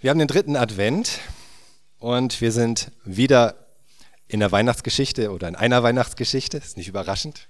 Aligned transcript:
Wir 0.00 0.10
haben 0.10 0.20
den 0.20 0.28
dritten 0.28 0.54
Advent 0.54 1.18
und 1.98 2.40
wir 2.40 2.52
sind 2.52 2.92
wieder 3.04 3.66
in 4.28 4.38
der 4.38 4.52
Weihnachtsgeschichte 4.52 5.32
oder 5.32 5.48
in 5.48 5.56
einer 5.56 5.82
Weihnachtsgeschichte, 5.82 6.58
ist 6.58 6.76
nicht 6.76 6.86
überraschend. 6.86 7.48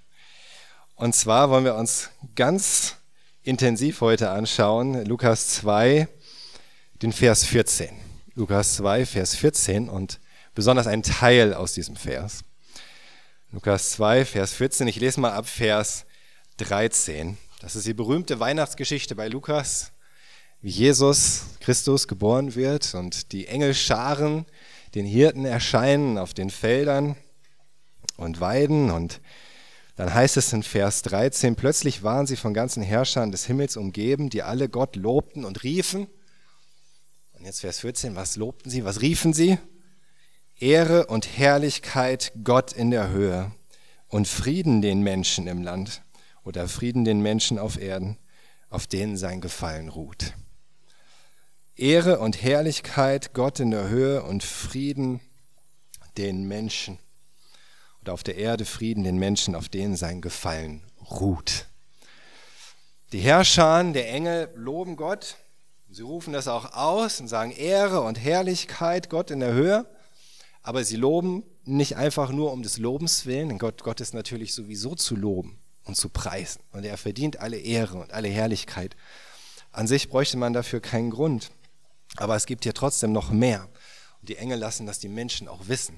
Und 0.95 1.13
zwar 1.13 1.51
wollen 1.51 1.63
wir 1.63 1.75
uns 1.75 2.09
ganz 2.33 2.95
intensiv 3.43 4.01
heute 4.01 4.31
anschauen, 4.31 5.05
Lukas 5.05 5.49
2, 5.49 6.07
den 7.03 7.13
Vers 7.13 7.45
14. 7.45 7.91
Lukas 8.33 8.77
2, 8.77 9.05
Vers 9.05 9.35
14 9.35 9.87
und 9.87 10.19
besonders 10.55 10.87
ein 10.87 11.03
Teil 11.03 11.53
aus 11.53 11.73
diesem 11.73 11.97
Vers. 11.97 12.43
Lukas 13.51 13.91
2, 13.91 14.25
Vers 14.25 14.53
14, 14.53 14.87
ich 14.87 14.95
lese 14.95 15.19
mal 15.19 15.33
ab 15.33 15.47
Vers 15.47 16.07
13. 16.57 17.37
Das 17.61 17.75
ist 17.75 17.85
die 17.85 17.93
berühmte 17.93 18.39
Weihnachtsgeschichte 18.39 19.13
bei 19.13 19.27
Lukas 19.27 19.91
wie 20.61 20.69
Jesus 20.69 21.43
Christus 21.61 22.07
geboren 22.07 22.55
wird 22.55 22.93
und 22.93 23.31
die 23.31 23.47
Engelscharen 23.47 24.45
den 24.93 25.05
Hirten 25.05 25.45
erscheinen 25.45 26.17
auf 26.17 26.33
den 26.33 26.49
Feldern 26.49 27.15
und 28.17 28.41
Weiden 28.41 28.91
und 28.91 29.21
dann 29.95 30.13
heißt 30.13 30.37
es 30.37 30.53
in 30.53 30.63
Vers 30.63 31.01
13, 31.01 31.57
plötzlich 31.57 32.03
waren 32.03 32.25
sie 32.25 32.37
von 32.37 32.53
ganzen 32.53 32.81
Herrschern 32.81 33.31
des 33.31 33.45
Himmels 33.45 33.75
umgeben, 33.75 34.29
die 34.29 34.43
alle 34.43 34.69
Gott 34.69 34.95
lobten 34.95 35.43
und 35.43 35.63
riefen. 35.63 36.07
Und 37.33 37.43
jetzt 37.43 37.59
Vers 37.59 37.81
14, 37.81 38.15
was 38.15 38.37
lobten 38.37 38.69
sie, 38.69 38.85
was 38.85 39.01
riefen 39.01 39.33
sie? 39.33 39.57
Ehre 40.57 41.07
und 41.07 41.37
Herrlichkeit 41.37 42.31
Gott 42.45 42.71
in 42.71 42.91
der 42.91 43.09
Höhe 43.09 43.51
und 44.07 44.27
Frieden 44.27 44.81
den 44.81 45.01
Menschen 45.01 45.47
im 45.47 45.63
Land 45.63 46.01
oder 46.45 46.69
Frieden 46.69 47.03
den 47.03 47.21
Menschen 47.21 47.59
auf 47.59 47.77
Erden, 47.77 48.17
auf 48.69 48.87
denen 48.87 49.17
sein 49.17 49.41
Gefallen 49.41 49.89
ruht. 49.89 50.33
Ehre 51.79 52.19
und 52.19 52.41
Herrlichkeit 52.41 53.33
Gott 53.33 53.59
in 53.59 53.71
der 53.71 53.87
Höhe 53.87 54.23
und 54.23 54.43
Frieden 54.43 55.21
den 56.17 56.47
Menschen. 56.47 56.99
Und 58.01 58.09
auf 58.09 58.21
der 58.21 58.35
Erde 58.35 58.65
Frieden 58.65 59.05
den 59.05 59.17
Menschen, 59.17 59.55
auf 59.55 59.69
denen 59.69 59.95
sein 59.95 60.21
Gefallen 60.21 60.83
ruht. 61.09 61.67
Die 63.13 63.19
Herrscher 63.19 63.83
der 63.85 64.11
Engel 64.11 64.51
loben 64.55 64.97
Gott. 64.97 65.37
Sie 65.89 66.01
rufen 66.01 66.33
das 66.33 66.47
auch 66.47 66.73
aus 66.73 67.21
und 67.21 67.29
sagen 67.29 67.51
Ehre 67.51 68.01
und 68.01 68.15
Herrlichkeit 68.15 69.09
Gott 69.09 69.31
in 69.31 69.39
der 69.39 69.53
Höhe. 69.53 69.85
Aber 70.61 70.83
sie 70.83 70.97
loben 70.97 71.43
nicht 71.63 71.95
einfach 71.95 72.31
nur 72.31 72.51
um 72.51 72.61
des 72.61 72.77
Lobens 72.77 73.25
willen, 73.25 73.47
denn 73.47 73.57
Gott, 73.57 73.83
Gott 73.83 74.01
ist 74.01 74.13
natürlich 74.13 74.53
sowieso 74.53 74.95
zu 74.95 75.15
loben 75.15 75.57
und 75.85 75.95
zu 75.95 76.09
preisen. 76.09 76.61
Und 76.73 76.83
er 76.83 76.97
verdient 76.97 77.39
alle 77.39 77.57
Ehre 77.57 77.97
und 77.97 78.11
alle 78.11 78.27
Herrlichkeit. 78.27 78.97
An 79.71 79.87
sich 79.87 80.09
bräuchte 80.09 80.35
man 80.35 80.51
dafür 80.51 80.81
keinen 80.81 81.09
Grund. 81.09 81.51
Aber 82.17 82.35
es 82.35 82.45
gibt 82.45 82.63
hier 82.63 82.73
trotzdem 82.73 83.11
noch 83.11 83.31
mehr. 83.31 83.69
Und 84.19 84.29
die 84.29 84.37
Engel 84.37 84.59
lassen 84.59 84.85
das 84.85 84.99
die 84.99 85.09
Menschen 85.09 85.47
auch 85.47 85.67
wissen, 85.67 85.97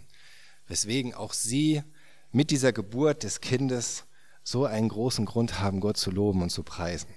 weswegen 0.67 1.13
auch 1.13 1.33
sie 1.33 1.83
mit 2.31 2.51
dieser 2.51 2.73
Geburt 2.73 3.23
des 3.23 3.41
Kindes 3.41 4.05
so 4.43 4.65
einen 4.65 4.89
großen 4.89 5.25
Grund 5.25 5.59
haben, 5.59 5.79
Gott 5.79 5.97
zu 5.97 6.11
loben 6.11 6.41
und 6.41 6.49
zu 6.49 6.63
preisen. 6.63 7.09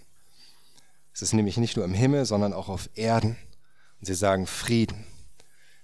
Es 1.12 1.22
ist 1.22 1.32
nämlich 1.32 1.56
nicht 1.56 1.76
nur 1.76 1.84
im 1.84 1.94
Himmel, 1.94 2.24
sondern 2.26 2.52
auch 2.52 2.68
auf 2.68 2.90
Erden. 2.94 3.36
Und 4.00 4.06
sie 4.06 4.14
sagen 4.14 4.46
Frieden. 4.46 5.06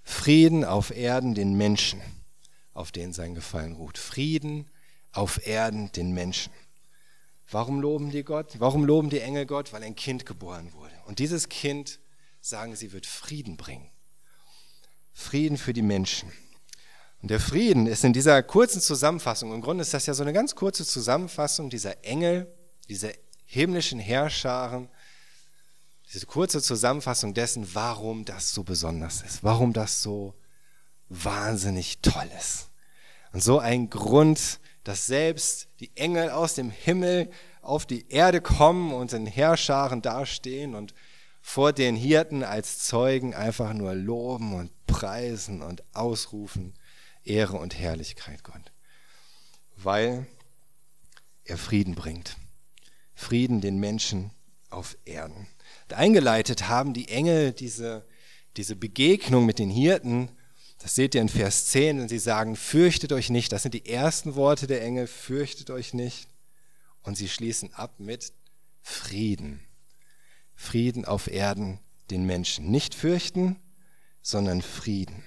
Frieden 0.02 0.64
auf 0.64 0.90
Erden 0.90 1.34
den 1.34 1.56
Menschen, 1.56 2.00
auf 2.74 2.90
denen 2.90 3.12
sein 3.12 3.34
Gefallen 3.34 3.74
ruht. 3.74 3.96
Frieden 3.96 4.68
auf 5.12 5.46
Erden 5.46 5.92
den 5.92 6.12
Menschen. 6.12 6.52
Warum 7.48 7.80
loben 7.80 8.10
die 8.10 8.24
Gott? 8.24 8.56
Warum 8.58 8.84
loben 8.84 9.10
die 9.10 9.20
Engel 9.20 9.46
Gott? 9.46 9.72
Weil 9.72 9.84
ein 9.84 9.94
Kind 9.94 10.26
geboren 10.26 10.72
wurde. 10.72 10.94
Und 11.06 11.18
dieses 11.20 11.48
Kind 11.48 12.00
sagen, 12.40 12.76
sie 12.76 12.92
wird 12.92 13.06
Frieden 13.06 13.56
bringen. 13.56 13.90
Frieden 15.12 15.58
für 15.58 15.72
die 15.72 15.82
Menschen. 15.82 16.32
Und 17.22 17.30
der 17.30 17.40
Frieden 17.40 17.86
ist 17.86 18.04
in 18.04 18.12
dieser 18.12 18.42
kurzen 18.42 18.80
Zusammenfassung, 18.80 19.52
im 19.52 19.60
Grunde 19.60 19.82
ist 19.82 19.92
das 19.92 20.06
ja 20.06 20.14
so 20.14 20.22
eine 20.22 20.32
ganz 20.32 20.54
kurze 20.54 20.86
Zusammenfassung 20.86 21.68
dieser 21.68 22.02
Engel, 22.04 22.50
dieser 22.88 23.10
himmlischen 23.44 23.98
Herrscharen, 23.98 24.88
diese 26.12 26.26
kurze 26.26 26.62
Zusammenfassung 26.62 27.34
dessen, 27.34 27.74
warum 27.74 28.24
das 28.24 28.52
so 28.52 28.62
besonders 28.62 29.22
ist, 29.22 29.44
warum 29.44 29.72
das 29.72 30.02
so 30.02 30.34
wahnsinnig 31.08 32.00
toll 32.00 32.28
ist. 32.38 32.70
Und 33.32 33.42
so 33.42 33.58
ein 33.58 33.90
Grund, 33.90 34.58
dass 34.82 35.06
selbst 35.06 35.68
die 35.78 35.94
Engel 35.96 36.30
aus 36.30 36.54
dem 36.54 36.70
Himmel 36.70 37.30
auf 37.60 37.86
die 37.86 38.08
Erde 38.08 38.40
kommen 38.40 38.92
und 38.92 39.12
in 39.12 39.26
Herrscharen 39.26 40.02
dastehen 40.02 40.74
und 40.74 40.94
vor 41.40 41.72
den 41.72 41.96
Hirten 41.96 42.44
als 42.44 42.78
Zeugen 42.78 43.34
einfach 43.34 43.72
nur 43.72 43.94
loben 43.94 44.54
und 44.54 44.70
preisen 44.86 45.62
und 45.62 45.82
ausrufen 45.94 46.74
Ehre 47.24 47.56
und 47.56 47.78
Herrlichkeit 47.78 48.44
Gott. 48.44 48.72
Weil 49.76 50.26
er 51.44 51.58
Frieden 51.58 51.94
bringt. 51.94 52.36
Frieden 53.14 53.60
den 53.60 53.78
Menschen 53.78 54.30
auf 54.70 54.96
Erden. 55.04 55.46
Und 55.88 55.94
eingeleitet 55.94 56.68
haben 56.68 56.94
die 56.94 57.08
Engel 57.08 57.52
diese, 57.52 58.06
diese 58.56 58.76
Begegnung 58.76 59.46
mit 59.46 59.58
den 59.58 59.70
Hirten. 59.70 60.30
Das 60.78 60.94
seht 60.94 61.14
ihr 61.14 61.20
in 61.20 61.28
Vers 61.28 61.66
10, 61.66 62.00
und 62.00 62.08
sie 62.08 62.18
sagen, 62.18 62.56
fürchtet 62.56 63.12
euch 63.12 63.28
nicht. 63.28 63.52
Das 63.52 63.62
sind 63.62 63.74
die 63.74 63.86
ersten 63.86 64.36
Worte 64.36 64.66
der 64.66 64.82
Engel, 64.82 65.06
fürchtet 65.06 65.70
euch 65.70 65.92
nicht. 65.92 66.28
Und 67.02 67.16
sie 67.16 67.28
schließen 67.28 67.74
ab 67.74 67.94
mit 67.98 68.32
Frieden. 68.82 69.60
Frieden 70.60 71.06
auf 71.06 71.26
Erden 71.26 71.80
den 72.10 72.26
Menschen. 72.26 72.70
Nicht 72.70 72.94
fürchten, 72.94 73.56
sondern 74.20 74.60
Frieden. 74.60 75.24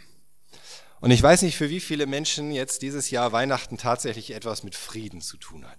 Und 1.01 1.09
ich 1.09 1.23
weiß 1.23 1.41
nicht, 1.41 1.57
für 1.57 1.71
wie 1.71 1.79
viele 1.79 2.05
Menschen 2.05 2.51
jetzt 2.51 2.83
dieses 2.83 3.09
Jahr 3.09 3.31
Weihnachten 3.31 3.77
tatsächlich 3.77 4.35
etwas 4.35 4.63
mit 4.63 4.75
Frieden 4.75 5.21
zu 5.21 5.37
tun 5.37 5.65
hat. 5.65 5.77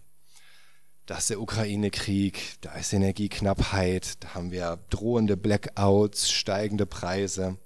Da 1.06 1.19
ist 1.19 1.31
der 1.31 1.41
Ukraine-Krieg, 1.41 2.56
da 2.62 2.75
ist 2.75 2.92
Energieknappheit, 2.92 4.25
da 4.25 4.34
haben 4.34 4.50
wir 4.50 4.81
drohende 4.91 5.37
Blackouts, 5.37 6.32
steigende 6.32 6.84
Preise, 6.84 7.56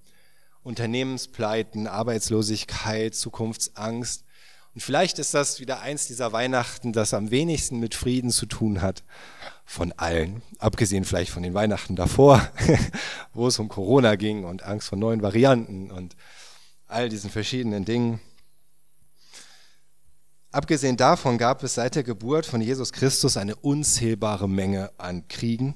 Unternehmenspleiten, 0.63 1.87
Arbeitslosigkeit, 1.87 3.15
Zukunftsangst. 3.15 4.25
Und 4.75 4.83
vielleicht 4.83 5.19
ist 5.19 5.35
das 5.35 5.61
wieder 5.61 5.81
eins 5.81 6.07
dieser 6.07 6.33
Weihnachten, 6.33 6.93
das 6.93 7.15
am 7.15 7.31
wenigsten 7.31 7.81
mit 7.81 7.95
Frieden 7.95 8.31
zu 8.31 8.47
tun 8.47 8.83
hat 8.83 9.03
von 9.65 9.93
allen, 9.93 10.43
abgesehen 10.59 11.05
vielleicht 11.05 11.31
von 11.31 11.43
den 11.43 11.53
Weihnachten 11.53 11.95
davor, 11.95 12.49
wo 13.35 13.49
es 13.49 13.59
um 13.59 13.69
Corona 13.69 14.17
ging 14.17 14.45
und 14.45 14.63
Angst 14.63 14.89
vor 14.89 14.99
neuen 14.99 15.21
Varianten 15.21 15.91
und 15.91 16.17
all 16.87 17.09
diesen 17.09 17.31
verschiedenen 17.31 17.85
Dingen. 17.85 18.21
Abgesehen 20.51 20.97
davon 20.97 21.37
gab 21.37 21.63
es 21.63 21.75
seit 21.75 21.95
der 21.95 22.03
Geburt 22.03 22.47
von 22.47 22.63
Jesus 22.63 22.93
Christus 22.93 23.37
eine 23.37 23.55
unzählbare 23.57 24.49
Menge 24.49 24.91
an 24.97 25.29
Kriegen, 25.29 25.75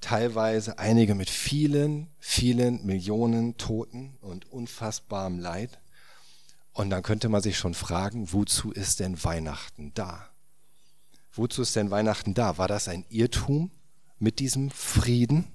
teilweise 0.00 0.78
einige 0.78 1.14
mit 1.14 1.28
vielen, 1.28 2.08
vielen 2.18 2.86
Millionen 2.86 3.58
Toten 3.58 4.16
und 4.22 4.50
unfassbarem 4.50 5.38
Leid. 5.38 5.78
Und 6.72 6.90
dann 6.90 7.02
könnte 7.02 7.28
man 7.28 7.42
sich 7.42 7.58
schon 7.58 7.74
fragen, 7.74 8.32
wozu 8.32 8.70
ist 8.72 9.00
denn 9.00 9.22
Weihnachten 9.24 9.92
da? 9.94 10.30
Wozu 11.32 11.62
ist 11.62 11.76
denn 11.76 11.90
Weihnachten 11.90 12.34
da? 12.34 12.58
War 12.58 12.68
das 12.68 12.88
ein 12.88 13.04
Irrtum 13.08 13.70
mit 14.18 14.38
diesem 14.38 14.70
Frieden? 14.70 15.50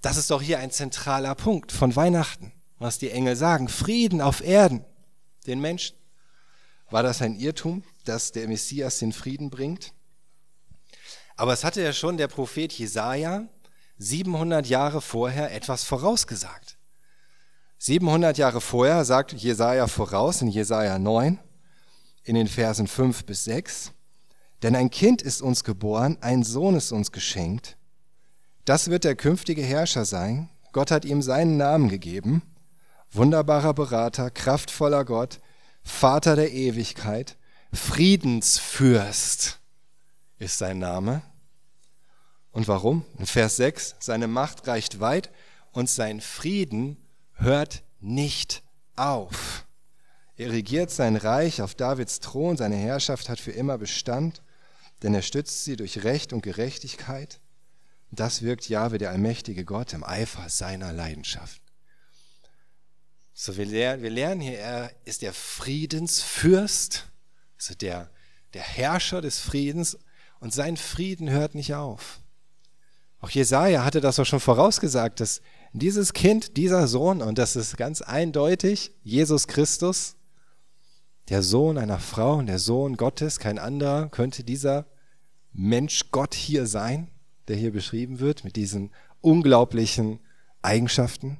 Das 0.00 0.16
ist 0.16 0.30
doch 0.30 0.42
hier 0.42 0.58
ein 0.58 0.70
zentraler 0.70 1.34
Punkt 1.34 1.70
von 1.72 1.94
Weihnachten, 1.94 2.52
was 2.78 2.98
die 2.98 3.10
Engel 3.10 3.36
sagen. 3.36 3.68
Frieden 3.68 4.20
auf 4.20 4.42
Erden, 4.42 4.84
den 5.46 5.60
Menschen. 5.60 5.96
War 6.90 7.02
das 7.02 7.22
ein 7.22 7.36
Irrtum, 7.36 7.84
dass 8.04 8.32
der 8.32 8.48
Messias 8.48 8.98
den 8.98 9.12
Frieden 9.12 9.50
bringt? 9.50 9.92
Aber 11.36 11.52
es 11.52 11.64
hatte 11.64 11.82
ja 11.82 11.92
schon 11.92 12.16
der 12.16 12.28
Prophet 12.28 12.72
Jesaja 12.72 13.48
700 13.98 14.66
Jahre 14.66 15.00
vorher 15.00 15.54
etwas 15.54 15.84
vorausgesagt. 15.84 16.76
700 17.84 18.38
Jahre 18.38 18.60
vorher 18.60 19.04
sagt 19.04 19.32
Jesaja 19.32 19.88
voraus 19.88 20.40
in 20.40 20.46
Jesaja 20.46 21.00
9 21.00 21.40
in 22.22 22.36
den 22.36 22.46
Versen 22.46 22.86
5 22.86 23.24
bis 23.24 23.42
6. 23.42 23.90
Denn 24.62 24.76
ein 24.76 24.88
Kind 24.88 25.20
ist 25.20 25.42
uns 25.42 25.64
geboren, 25.64 26.16
ein 26.20 26.44
Sohn 26.44 26.76
ist 26.76 26.92
uns 26.92 27.10
geschenkt. 27.10 27.76
Das 28.64 28.88
wird 28.88 29.02
der 29.02 29.16
künftige 29.16 29.62
Herrscher 29.62 30.04
sein. 30.04 30.48
Gott 30.70 30.92
hat 30.92 31.04
ihm 31.04 31.22
seinen 31.22 31.56
Namen 31.56 31.88
gegeben. 31.88 32.42
Wunderbarer 33.10 33.74
Berater, 33.74 34.30
kraftvoller 34.30 35.04
Gott, 35.04 35.40
Vater 35.82 36.36
der 36.36 36.52
Ewigkeit, 36.52 37.36
Friedensfürst 37.72 39.58
ist 40.38 40.56
sein 40.56 40.78
Name. 40.78 41.22
Und 42.52 42.68
warum? 42.68 43.04
In 43.18 43.26
Vers 43.26 43.56
6, 43.56 43.96
seine 43.98 44.28
Macht 44.28 44.68
reicht 44.68 45.00
weit 45.00 45.32
und 45.72 45.90
sein 45.90 46.20
Frieden 46.20 47.01
hört 47.42 47.82
nicht 48.00 48.62
auf. 48.96 49.66
Er 50.36 50.50
regiert 50.50 50.90
sein 50.90 51.16
Reich 51.16 51.62
auf 51.62 51.74
Davids 51.74 52.20
Thron, 52.20 52.56
seine 52.56 52.76
Herrschaft 52.76 53.28
hat 53.28 53.38
für 53.38 53.52
immer 53.52 53.78
Bestand 53.78 54.42
denn 55.02 55.14
er 55.14 55.22
stützt 55.22 55.64
sie 55.64 55.76
durch 55.76 56.04
Recht 56.04 56.32
und 56.32 56.42
Gerechtigkeit 56.42 57.40
Das 58.10 58.42
wirkt 58.42 58.68
Jahwe, 58.68 58.98
der 58.98 59.10
allmächtige 59.10 59.64
Gott, 59.64 59.94
im 59.94 60.04
Eifer 60.04 60.50
seiner 60.50 60.92
Leidenschaft. 60.92 61.62
So, 63.32 63.56
wir 63.56 63.64
lernen, 63.64 64.02
wir 64.02 64.10
lernen 64.10 64.42
hier, 64.42 64.58
er 64.58 64.92
ist 65.06 65.22
der 65.22 65.32
Friedensfürst, 65.32 67.08
also 67.58 67.74
der, 67.74 68.10
der 68.52 68.62
Herrscher 68.62 69.22
des 69.22 69.38
Friedens, 69.38 69.98
und 70.40 70.52
sein 70.52 70.76
Frieden 70.76 71.30
hört 71.30 71.54
nicht 71.54 71.74
auf. 71.74 72.20
Auch 73.20 73.30
Jesaja 73.30 73.82
hatte 73.82 74.02
das 74.02 74.18
auch 74.18 74.26
schon 74.26 74.40
vorausgesagt, 74.40 75.20
dass 75.20 75.40
dieses 75.80 76.12
Kind, 76.12 76.56
dieser 76.56 76.86
Sohn, 76.86 77.22
und 77.22 77.38
das 77.38 77.56
ist 77.56 77.76
ganz 77.76 78.02
eindeutig, 78.02 78.92
Jesus 79.02 79.46
Christus, 79.46 80.16
der 81.28 81.42
Sohn 81.42 81.78
einer 81.78 81.98
Frau 81.98 82.34
und 82.34 82.46
der 82.46 82.58
Sohn 82.58 82.96
Gottes, 82.96 83.38
kein 83.38 83.58
anderer 83.58 84.08
könnte 84.08 84.44
dieser 84.44 84.86
Mensch 85.52 86.10
Gott 86.10 86.34
hier 86.34 86.66
sein, 86.66 87.10
der 87.48 87.56
hier 87.56 87.72
beschrieben 87.72 88.20
wird, 88.20 88.44
mit 88.44 88.56
diesen 88.56 88.90
unglaublichen 89.20 90.20
Eigenschaften 90.60 91.38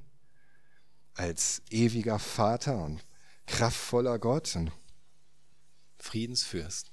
als 1.15 1.63
ewiger 1.71 2.19
Vater 2.19 2.83
und 2.83 3.05
kraftvoller 3.47 4.19
Gott 4.19 4.55
und 4.57 4.73
Friedensfürst. 5.99 6.91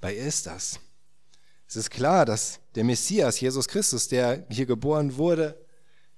Bei 0.00 0.14
ihr 0.14 0.24
ist 0.24 0.46
das. 0.46 0.80
Es 1.68 1.76
ist 1.76 1.90
klar, 1.90 2.24
dass 2.24 2.60
der 2.74 2.84
Messias, 2.84 3.40
Jesus 3.40 3.68
Christus, 3.68 4.08
der 4.08 4.46
hier 4.50 4.66
geboren 4.66 5.16
wurde, 5.16 5.63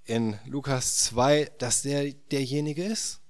in 0.06 0.38
Lukas 0.47 0.99
2, 0.99 1.53
dass 1.58 1.82
der 1.82 2.12
derjenige 2.31 2.85
ist. 2.85 3.20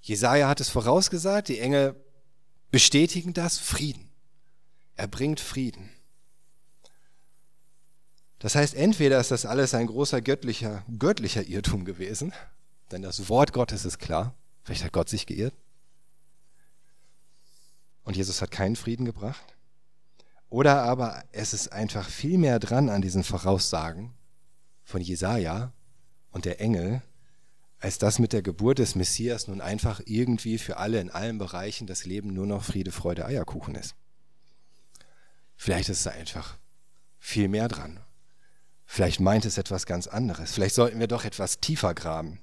Jesaja 0.00 0.48
hat 0.48 0.60
es 0.60 0.68
vorausgesagt, 0.68 1.48
die 1.48 1.60
Engel 1.60 1.96
bestätigen 2.70 3.32
das, 3.32 3.58
Frieden. 3.58 4.10
Er 4.96 5.06
bringt 5.06 5.40
Frieden. 5.40 5.90
Das 8.40 8.54
heißt, 8.54 8.74
entweder 8.74 9.18
ist 9.18 9.30
das 9.30 9.46
alles 9.46 9.74
ein 9.74 9.86
großer 9.86 10.20
göttlicher, 10.20 10.84
göttlicher 10.98 11.46
Irrtum 11.46 11.84
gewesen, 11.84 12.32
denn 12.90 13.02
das 13.02 13.28
Wort 13.28 13.52
Gottes 13.52 13.84
ist 13.84 13.98
klar, 13.98 14.34
vielleicht 14.62 14.84
hat 14.84 14.92
Gott 14.92 15.08
sich 15.08 15.26
geirrt 15.26 15.54
und 18.04 18.16
Jesus 18.16 18.40
hat 18.40 18.50
keinen 18.50 18.76
Frieden 18.76 19.04
gebracht. 19.04 19.56
Oder 20.50 20.82
aber 20.82 21.24
es 21.32 21.52
ist 21.52 21.72
einfach 21.72 22.08
viel 22.08 22.38
mehr 22.38 22.58
dran 22.58 22.88
an 22.88 23.02
diesen 23.02 23.22
Voraussagen 23.22 24.14
von 24.82 25.02
Jesaja 25.02 25.72
und 26.30 26.44
der 26.44 26.60
Engel, 26.60 27.02
als 27.80 27.98
dass 27.98 28.18
mit 28.18 28.32
der 28.32 28.42
Geburt 28.42 28.78
des 28.78 28.94
Messias 28.94 29.46
nun 29.46 29.60
einfach 29.60 30.00
irgendwie 30.04 30.58
für 30.58 30.78
alle 30.78 31.00
in 31.00 31.10
allen 31.10 31.38
Bereichen 31.38 31.86
das 31.86 32.04
Leben 32.04 32.32
nur 32.32 32.46
noch 32.46 32.64
Friede, 32.64 32.92
Freude, 32.92 33.24
Eierkuchen 33.24 33.74
ist. 33.74 33.94
Vielleicht 35.56 35.88
ist 35.88 36.04
da 36.06 36.10
einfach 36.10 36.56
viel 37.18 37.48
mehr 37.48 37.68
dran. 37.68 38.00
Vielleicht 38.84 39.20
meint 39.20 39.44
es 39.44 39.58
etwas 39.58 39.86
ganz 39.86 40.06
anderes. 40.06 40.52
Vielleicht 40.52 40.74
sollten 40.74 40.98
wir 40.98 41.08
doch 41.08 41.24
etwas 41.24 41.60
tiefer 41.60 41.94
graben. 41.94 42.40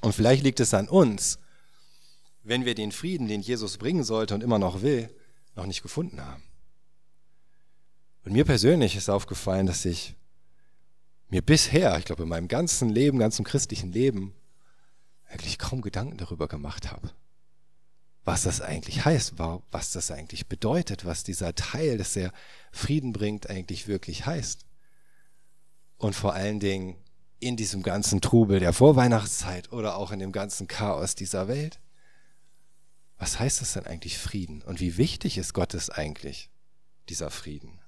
Und 0.00 0.14
vielleicht 0.14 0.42
liegt 0.42 0.60
es 0.60 0.74
an 0.74 0.88
uns, 0.88 1.38
wenn 2.42 2.64
wir 2.64 2.74
den 2.74 2.92
Frieden, 2.92 3.28
den 3.28 3.40
Jesus 3.40 3.78
bringen 3.78 4.04
sollte 4.04 4.34
und 4.34 4.42
immer 4.42 4.58
noch 4.58 4.82
will, 4.82 5.10
noch 5.54 5.66
nicht 5.66 5.82
gefunden 5.82 6.24
haben. 6.24 6.42
Und 8.24 8.32
mir 8.32 8.44
persönlich 8.44 8.96
ist 8.96 9.08
aufgefallen, 9.08 9.66
dass 9.66 9.84
ich 9.84 10.14
mir 11.32 11.42
bisher, 11.42 11.98
ich 11.98 12.04
glaube 12.04 12.24
in 12.24 12.28
meinem 12.28 12.46
ganzen 12.46 12.90
Leben, 12.90 13.18
ganzen 13.18 13.44
christlichen 13.44 13.90
Leben, 13.90 14.34
eigentlich 15.24 15.58
kaum 15.58 15.80
Gedanken 15.80 16.18
darüber 16.18 16.46
gemacht 16.46 16.90
habe, 16.90 17.10
was 18.22 18.42
das 18.42 18.60
eigentlich 18.60 19.06
heißt, 19.06 19.38
was 19.38 19.92
das 19.92 20.10
eigentlich 20.10 20.46
bedeutet, 20.46 21.06
was 21.06 21.24
dieser 21.24 21.54
Teil, 21.54 21.96
dass 21.96 22.14
er 22.16 22.32
Frieden 22.70 23.14
bringt, 23.14 23.48
eigentlich 23.48 23.88
wirklich 23.88 24.26
heißt. 24.26 24.66
Und 25.96 26.14
vor 26.14 26.34
allen 26.34 26.60
Dingen 26.60 26.96
in 27.40 27.56
diesem 27.56 27.82
ganzen 27.82 28.20
Trubel 28.20 28.60
der 28.60 28.74
Vorweihnachtszeit 28.74 29.72
oder 29.72 29.96
auch 29.96 30.12
in 30.12 30.18
dem 30.18 30.32
ganzen 30.32 30.68
Chaos 30.68 31.14
dieser 31.14 31.48
Welt. 31.48 31.80
Was 33.16 33.38
heißt 33.38 33.62
das 33.62 33.72
denn 33.72 33.86
eigentlich 33.86 34.18
Frieden? 34.18 34.60
Und 34.62 34.80
wie 34.80 34.98
wichtig 34.98 35.38
ist 35.38 35.54
Gottes 35.54 35.88
eigentlich, 35.88 36.50
dieser 37.08 37.30
Frieden? 37.30 37.81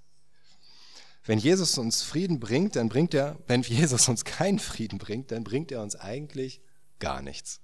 Wenn 1.25 1.39
Jesus 1.39 1.79
uns 1.79 2.03
Frieden 2.03 2.39
bringt, 2.39 2.77
dann 2.77 2.89
bringt 2.89 3.15
er, 3.15 3.39
wenn 3.47 3.63
Jesus 3.63 4.09
uns 4.09 4.25
keinen 4.25 4.59
Frieden 4.59 4.99
bringt, 4.99 5.31
dann 5.31 5.45
bringt 5.45 5.73
er 5.73 5.83
uns 5.83 5.97
eigentlich 5.97 6.61
gar 6.99 7.23
nichts. 7.23 7.61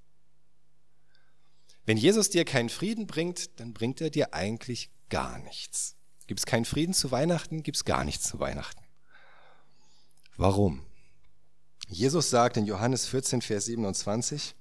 Wenn 1.87 1.97
Jesus 1.97 2.31
dir 2.31 2.45
keinen 2.45 2.69
Frieden 2.69 3.07
bringt, 3.07 3.59
dann 3.59 3.73
bringt 3.73 4.01
er 4.01 4.11
dir 4.11 4.35
eigentlich 4.35 4.91
gar 5.09 5.39
nichts. 5.39 5.97
Gibt 6.27 6.41
es 6.41 6.47
keinen 6.47 6.65
Frieden 6.65 6.95
zu 6.95 7.11
Weihnachten, 7.11 7.62
gibt 7.62 7.77
es 7.77 7.85
gar 7.85 8.05
nichts 8.05 8.29
zu 8.29 8.39
Weihnachten. 8.39 8.81
Warum? 10.37 10.87
Jesus 11.89 12.31
sagt 12.31 12.57
in 12.57 12.67
Johannes 12.67 13.07
14, 13.07 13.43
Vers 13.43 13.65
27, 13.65 14.55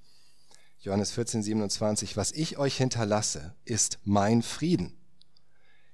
Johannes 0.80 1.12
14, 1.12 1.42
27, 1.42 2.16
was 2.16 2.32
ich 2.32 2.58
euch 2.58 2.76
hinterlasse, 2.76 3.54
ist 3.64 3.98
mein 4.02 4.42
Frieden. 4.42 4.99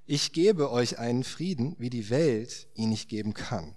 Ich 0.06 0.32
gebe 0.32 0.70
euch 0.70 0.98
einen 0.98 1.24
Frieden, 1.24 1.74
wie 1.78 1.90
die 1.90 2.10
Welt 2.10 2.68
ihn 2.74 2.90
nicht 2.90 3.08
geben 3.08 3.34
kann. 3.34 3.74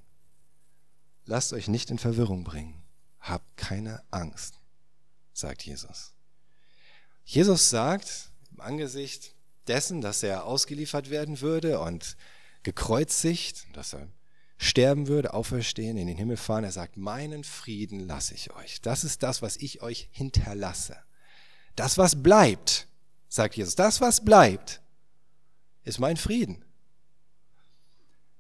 Lasst 1.26 1.54
euch 1.54 1.68
nicht 1.68 1.90
in 1.90 1.98
Verwirrung 1.98 2.44
bringen. 2.44 2.84
Habt 3.20 3.58
keine 3.58 4.04
Angst, 4.12 4.60
sagt 5.34 5.64
Jesus. 5.64 6.14
Jesus 7.26 7.72
sagt 7.72 8.32
im 8.52 8.62
Angesicht 8.62 9.34
dessen, 9.68 10.02
dass 10.02 10.22
er 10.22 10.46
ausgeliefert 10.46 11.10
werden 11.10 11.42
würde 11.42 11.80
und 11.80 12.16
gekreuzigt, 12.62 13.66
dass 13.74 13.94
er 13.94 14.08
sterben 14.58 15.08
würde, 15.08 15.34
auferstehen, 15.34 15.98
in 15.98 16.08
den 16.08 16.18
Himmel 16.18 16.38
fahren. 16.38 16.64
Er 16.64 16.72
sagt, 16.72 16.98
meinen 16.98 17.44
Frieden 17.44 18.02
lasse 18.02 18.36
ich 18.36 18.54
euch. 18.54 18.82
Das 18.82 19.04
ist 19.04 19.24
das, 19.24 19.42
was 19.42 19.58
ich 19.58 19.82
euch 19.82 20.10
hinterlasse. 20.12 20.98
Das, 21.76 21.98
was 21.98 22.22
bleibt, 22.22 22.88
sagt 23.30 23.56
Jesus, 23.56 23.76
das, 23.76 24.02
was 24.02 24.24
bleibt, 24.24 24.82
ist 25.84 26.00
mein 26.00 26.18
Frieden. 26.18 26.64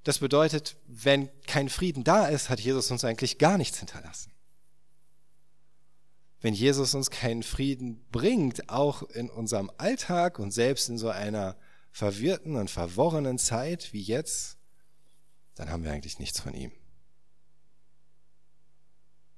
Das 0.03 0.19
bedeutet, 0.19 0.77
wenn 0.88 1.30
kein 1.44 1.69
Frieden 1.69 2.03
da 2.03 2.27
ist, 2.27 2.50
hat 2.50 2.59
Jesus 2.59 2.89
uns 2.89 3.03
eigentlich 3.03 3.38
gar 3.38 3.57
nichts 3.57 3.80
hinterlassen. 3.80 4.31
Wenn 6.41 6.53
Jesus 6.53 6.95
uns 6.95 7.09
keinen 7.09 7.44
Frieden 7.44 8.06
bringt, 8.12 8.69
auch 8.69 9.03
in 9.03 9.30
unserem 9.30 9.69
Alltag 9.77 10.39
und 10.39 10.51
selbst 10.51 10.88
in 10.88 10.97
so 10.97 11.09
einer 11.09 11.57
verwirrten 11.91 12.56
und 12.56 12.69
verworrenen 12.69 13.38
Zeit 13.38 13.91
wie 13.91 14.01
jetzt, 14.01 14.57
dann 15.56 15.69
haben 15.69 15.83
wir 15.83 15.91
eigentlich 15.91 16.19
nichts 16.19 16.39
von 16.39 16.53
ihm. 16.53 16.71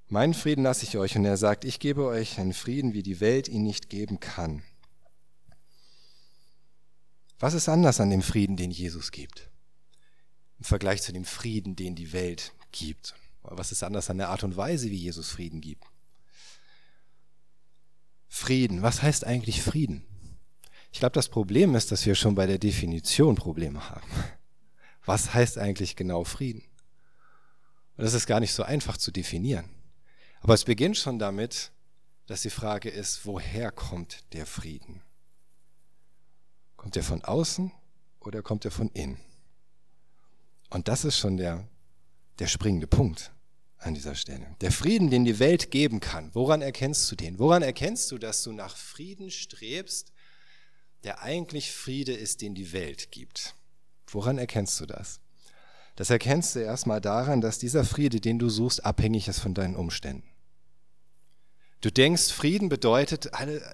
Meinen 0.08 0.34
Frieden 0.34 0.64
lasse 0.64 0.84
ich 0.84 0.98
euch 0.98 1.16
und 1.16 1.26
er 1.26 1.38
sagt, 1.38 1.64
ich 1.64 1.80
gebe 1.80 2.06
euch 2.06 2.38
einen 2.38 2.54
Frieden, 2.54 2.94
wie 2.94 3.02
die 3.02 3.20
Welt 3.20 3.48
ihn 3.48 3.64
nicht 3.64 3.90
geben 3.90 4.20
kann. 4.20 4.62
Was 7.42 7.56
ist 7.56 7.68
anders 7.68 8.00
an 8.00 8.12
dem 8.12 8.22
Frieden, 8.22 8.56
den 8.56 8.70
Jesus 8.70 9.10
gibt? 9.12 9.50
Im 10.60 10.64
Vergleich 10.64 11.02
zu 11.02 11.12
dem 11.12 11.26
Frieden, 11.26 11.76
den 11.76 11.96
die 11.96 12.14
Welt 12.14 12.54
gibt. 12.72 13.16
Was 13.42 13.72
ist 13.72 13.82
anders 13.82 14.12
an 14.12 14.20
der 14.20 14.30
Art 14.30 14.44
und 14.44 14.58
Weise, 14.58 14.92
wie 14.92 14.98
Jesus 14.98 15.32
Frieden 15.32 15.60
gibt? 15.60 15.84
Frieden. 18.28 18.84
Was 18.84 19.02
heißt 19.02 19.26
eigentlich 19.26 19.64
Frieden? 19.64 20.06
Ich 20.92 21.00
glaube, 21.00 21.14
das 21.14 21.30
Problem 21.30 21.74
ist, 21.74 21.92
dass 21.92 22.06
wir 22.06 22.14
schon 22.14 22.36
bei 22.36 22.46
der 22.46 22.60
Definition 22.60 23.34
Probleme 23.34 23.90
haben. 23.90 24.08
Was 25.04 25.34
heißt 25.34 25.58
eigentlich 25.58 25.96
genau 25.96 26.24
Frieden? 26.24 26.64
Und 27.98 28.04
das 28.04 28.14
ist 28.14 28.28
gar 28.28 28.40
nicht 28.40 28.54
so 28.54 28.62
einfach 28.62 28.98
zu 28.98 29.10
definieren. 29.10 29.68
Aber 30.42 30.54
es 30.54 30.64
beginnt 30.64 30.98
schon 30.98 31.18
damit, 31.18 31.72
dass 32.28 32.44
die 32.44 32.52
Frage 32.52 32.90
ist, 32.90 33.26
woher 33.26 33.72
kommt 33.72 34.32
der 34.34 34.46
Frieden? 34.46 35.02
Kommt 36.82 36.98
er 36.98 37.04
von 37.04 37.24
außen 37.24 37.72
oder 38.22 38.42
kommt 38.42 38.66
er 38.66 38.72
von 38.72 38.90
innen? 38.96 39.20
Und 40.72 40.88
das 40.88 41.06
ist 41.06 41.16
schon 41.16 41.38
der, 41.38 41.68
der 42.40 42.48
springende 42.48 42.88
Punkt 42.88 43.32
an 43.78 43.94
dieser 43.94 44.16
Stelle. 44.16 44.56
Der 44.62 44.72
Frieden, 44.72 45.12
den 45.12 45.24
die 45.24 45.38
Welt 45.38 45.70
geben 45.70 46.00
kann, 46.00 46.32
woran 46.34 46.64
erkennst 46.64 47.12
du 47.12 47.16
den? 47.16 47.38
Woran 47.38 47.62
erkennst 47.62 48.12
du, 48.12 48.18
dass 48.18 48.42
du 48.42 48.52
nach 48.52 48.76
Frieden 48.76 49.30
strebst, 49.30 50.12
der 51.04 51.22
eigentlich 51.22 51.72
Friede 51.72 52.14
ist, 52.14 52.42
den 52.42 52.56
die 52.56 52.74
Welt 52.74 53.12
gibt? 53.12 53.54
Woran 54.08 54.40
erkennst 54.40 54.80
du 54.80 54.88
das? 54.88 55.20
Das 55.98 56.10
erkennst 56.10 56.56
du 56.56 56.62
erstmal 56.62 57.00
daran, 57.00 57.42
dass 57.42 57.60
dieser 57.60 57.84
Friede, 57.84 58.20
den 58.20 58.40
du 58.40 58.50
suchst, 58.50 58.84
abhängig 58.84 59.28
ist 59.28 59.40
von 59.40 59.54
deinen 59.54 59.76
Umständen. 59.76 60.31
Du 61.82 61.92
denkst, 61.92 62.32
Frieden 62.32 62.70
bedeutet, 62.70 63.32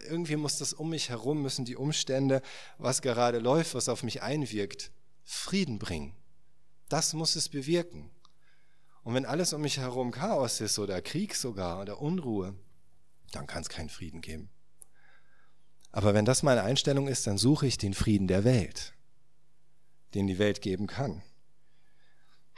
irgendwie 0.07 0.37
muss 0.37 0.57
das 0.57 0.71
um 0.73 0.89
mich 0.89 1.09
herum, 1.09 1.41
müssen 1.41 1.65
die 1.65 1.75
Umstände, 1.75 2.41
was 2.77 3.01
gerade 3.01 3.39
läuft, 3.39 3.75
was 3.75 3.89
auf 3.89 4.01
mich 4.01 4.21
einwirkt, 4.21 4.91
Frieden 5.25 5.77
bringen. 5.77 6.15
Das 6.87 7.13
muss 7.13 7.35
es 7.35 7.49
bewirken. 7.49 8.09
Und 9.03 9.13
wenn 9.13 9.25
alles 9.25 9.51
um 9.51 9.61
mich 9.61 9.77
herum 9.77 10.11
Chaos 10.11 10.61
ist 10.61 10.79
oder 10.79 11.01
Krieg 11.01 11.35
sogar 11.35 11.81
oder 11.81 12.01
Unruhe, 12.01 12.55
dann 13.31 13.45
kann 13.45 13.61
es 13.61 13.69
keinen 13.69 13.89
Frieden 13.89 14.21
geben. 14.21 14.49
Aber 15.91 16.13
wenn 16.13 16.25
das 16.25 16.43
meine 16.43 16.63
Einstellung 16.63 17.09
ist, 17.09 17.27
dann 17.27 17.37
suche 17.37 17.67
ich 17.67 17.77
den 17.77 17.93
Frieden 17.93 18.27
der 18.27 18.45
Welt, 18.45 18.93
den 20.13 20.27
die 20.27 20.39
Welt 20.39 20.61
geben 20.61 20.87
kann. 20.87 21.23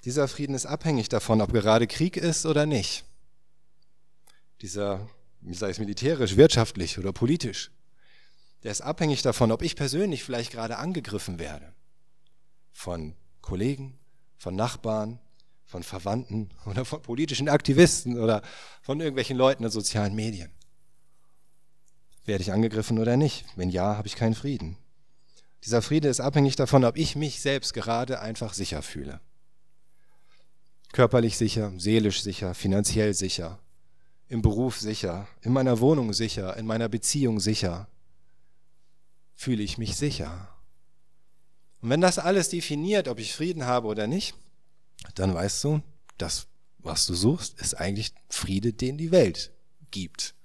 Dieser 0.05 0.27
Frieden 0.27 0.53
ist 0.55 0.65
abhängig 0.67 1.09
davon, 1.09 1.41
ob 1.41 1.53
gerade 1.53 1.87
Krieg 1.87 2.17
ist 2.17 2.45
oder 2.45 2.65
nicht. 2.65 3.05
Dieser, 4.61 5.09
sei 5.51 5.69
es 5.69 5.79
militärisch, 5.79 6.35
wirtschaftlich 6.35 6.99
oder 6.99 7.13
politisch, 7.13 7.71
der 8.63 8.71
ist 8.71 8.81
abhängig 8.81 9.21
davon, 9.21 9.51
ob 9.51 9.61
ich 9.61 9.75
persönlich 9.75 10.23
vielleicht 10.23 10.51
gerade 10.51 10.77
angegriffen 10.77 11.39
werde. 11.39 11.73
Von 12.71 13.15
Kollegen, 13.41 13.97
von 14.37 14.55
Nachbarn, 14.55 15.19
von 15.65 15.83
Verwandten 15.83 16.49
oder 16.65 16.85
von 16.85 17.01
politischen 17.01 17.49
Aktivisten 17.49 18.19
oder 18.19 18.41
von 18.81 18.99
irgendwelchen 18.99 19.37
Leuten 19.37 19.63
in 19.63 19.69
sozialen 19.69 20.15
Medien. 20.15 20.51
Werde 22.25 22.41
ich 22.41 22.51
angegriffen 22.51 22.99
oder 22.99 23.17
nicht? 23.17 23.45
Wenn 23.55 23.69
ja, 23.69 23.95
habe 23.95 24.07
ich 24.07 24.15
keinen 24.15 24.35
Frieden. 24.35 24.77
Dieser 25.63 25.81
Friede 25.81 26.07
ist 26.07 26.19
abhängig 26.19 26.55
davon, 26.55 26.85
ob 26.85 26.97
ich 26.97 27.15
mich 27.15 27.41
selbst 27.41 27.73
gerade 27.73 28.19
einfach 28.19 28.53
sicher 28.53 28.81
fühle. 28.81 29.19
Körperlich 30.91 31.37
sicher, 31.37 31.71
seelisch 31.77 32.21
sicher, 32.21 32.53
finanziell 32.55 33.13
sicher, 33.13 33.59
im 34.29 34.43
Beruf 34.43 34.79
sicher, 34.79 35.27
in 35.41 35.51
meiner 35.51 35.79
Wohnung 35.79 36.13
sicher, 36.13 36.55
in 36.55 36.67
meiner 36.67 36.87
Beziehung 36.87 37.39
sicher. 37.39 37.87
Fühle 39.35 39.63
ich 39.63 39.77
mich 39.77 39.97
sicher. 39.97 40.49
Und 41.81 41.89
wenn 41.89 42.01
das 42.01 42.19
alles 42.19 42.49
definiert, 42.49 43.07
ob 43.07 43.19
ich 43.19 43.33
Frieden 43.33 43.65
habe 43.65 43.87
oder 43.87 44.05
nicht, 44.05 44.35
dann 45.15 45.33
weißt 45.33 45.63
du, 45.63 45.81
das, 46.17 46.47
was 46.77 47.07
du 47.07 47.15
suchst, 47.15 47.59
ist 47.59 47.73
eigentlich 47.73 48.13
Friede, 48.29 48.71
den 48.73 48.97
die 48.97 49.11
Welt 49.11 49.51
gibt. 49.89 50.35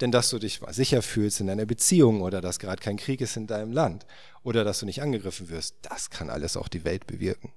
Denn 0.00 0.12
dass 0.12 0.28
du 0.28 0.38
dich 0.38 0.60
sicher 0.70 1.00
fühlst 1.00 1.40
in 1.40 1.46
deiner 1.46 1.64
Beziehung 1.64 2.20
oder 2.20 2.42
dass 2.42 2.58
gerade 2.58 2.82
kein 2.82 2.98
Krieg 2.98 3.22
ist 3.22 3.36
in 3.36 3.46
deinem 3.46 3.72
Land 3.72 4.04
oder 4.42 4.62
dass 4.62 4.80
du 4.80 4.86
nicht 4.86 5.00
angegriffen 5.00 5.48
wirst, 5.48 5.76
das 5.82 6.10
kann 6.10 6.28
alles 6.28 6.56
auch 6.56 6.68
die 6.68 6.84
Welt 6.84 7.06
bewirken. 7.06 7.52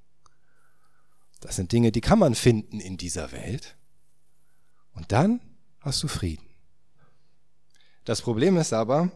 Das 1.41 1.57
sind 1.57 1.71
Dinge, 1.73 1.91
die 1.91 2.01
kann 2.01 2.19
man 2.19 2.35
finden 2.35 2.79
in 2.79 2.95
dieser 2.95 3.33
Welt. 3.33 3.75
Und 4.93 5.11
dann 5.11 5.41
hast 5.81 6.01
du 6.03 6.07
Frieden. 6.07 6.45
Das 8.05 8.21
Problem 8.21 8.57
ist 8.57 8.73
aber, 8.73 9.11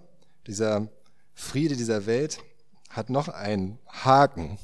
dieser 0.47 0.87
Friede 1.33 1.75
dieser 1.75 2.05
Welt 2.05 2.39
hat 2.89 3.09
noch 3.09 3.27
einen 3.27 3.79
Haken. 3.87 4.59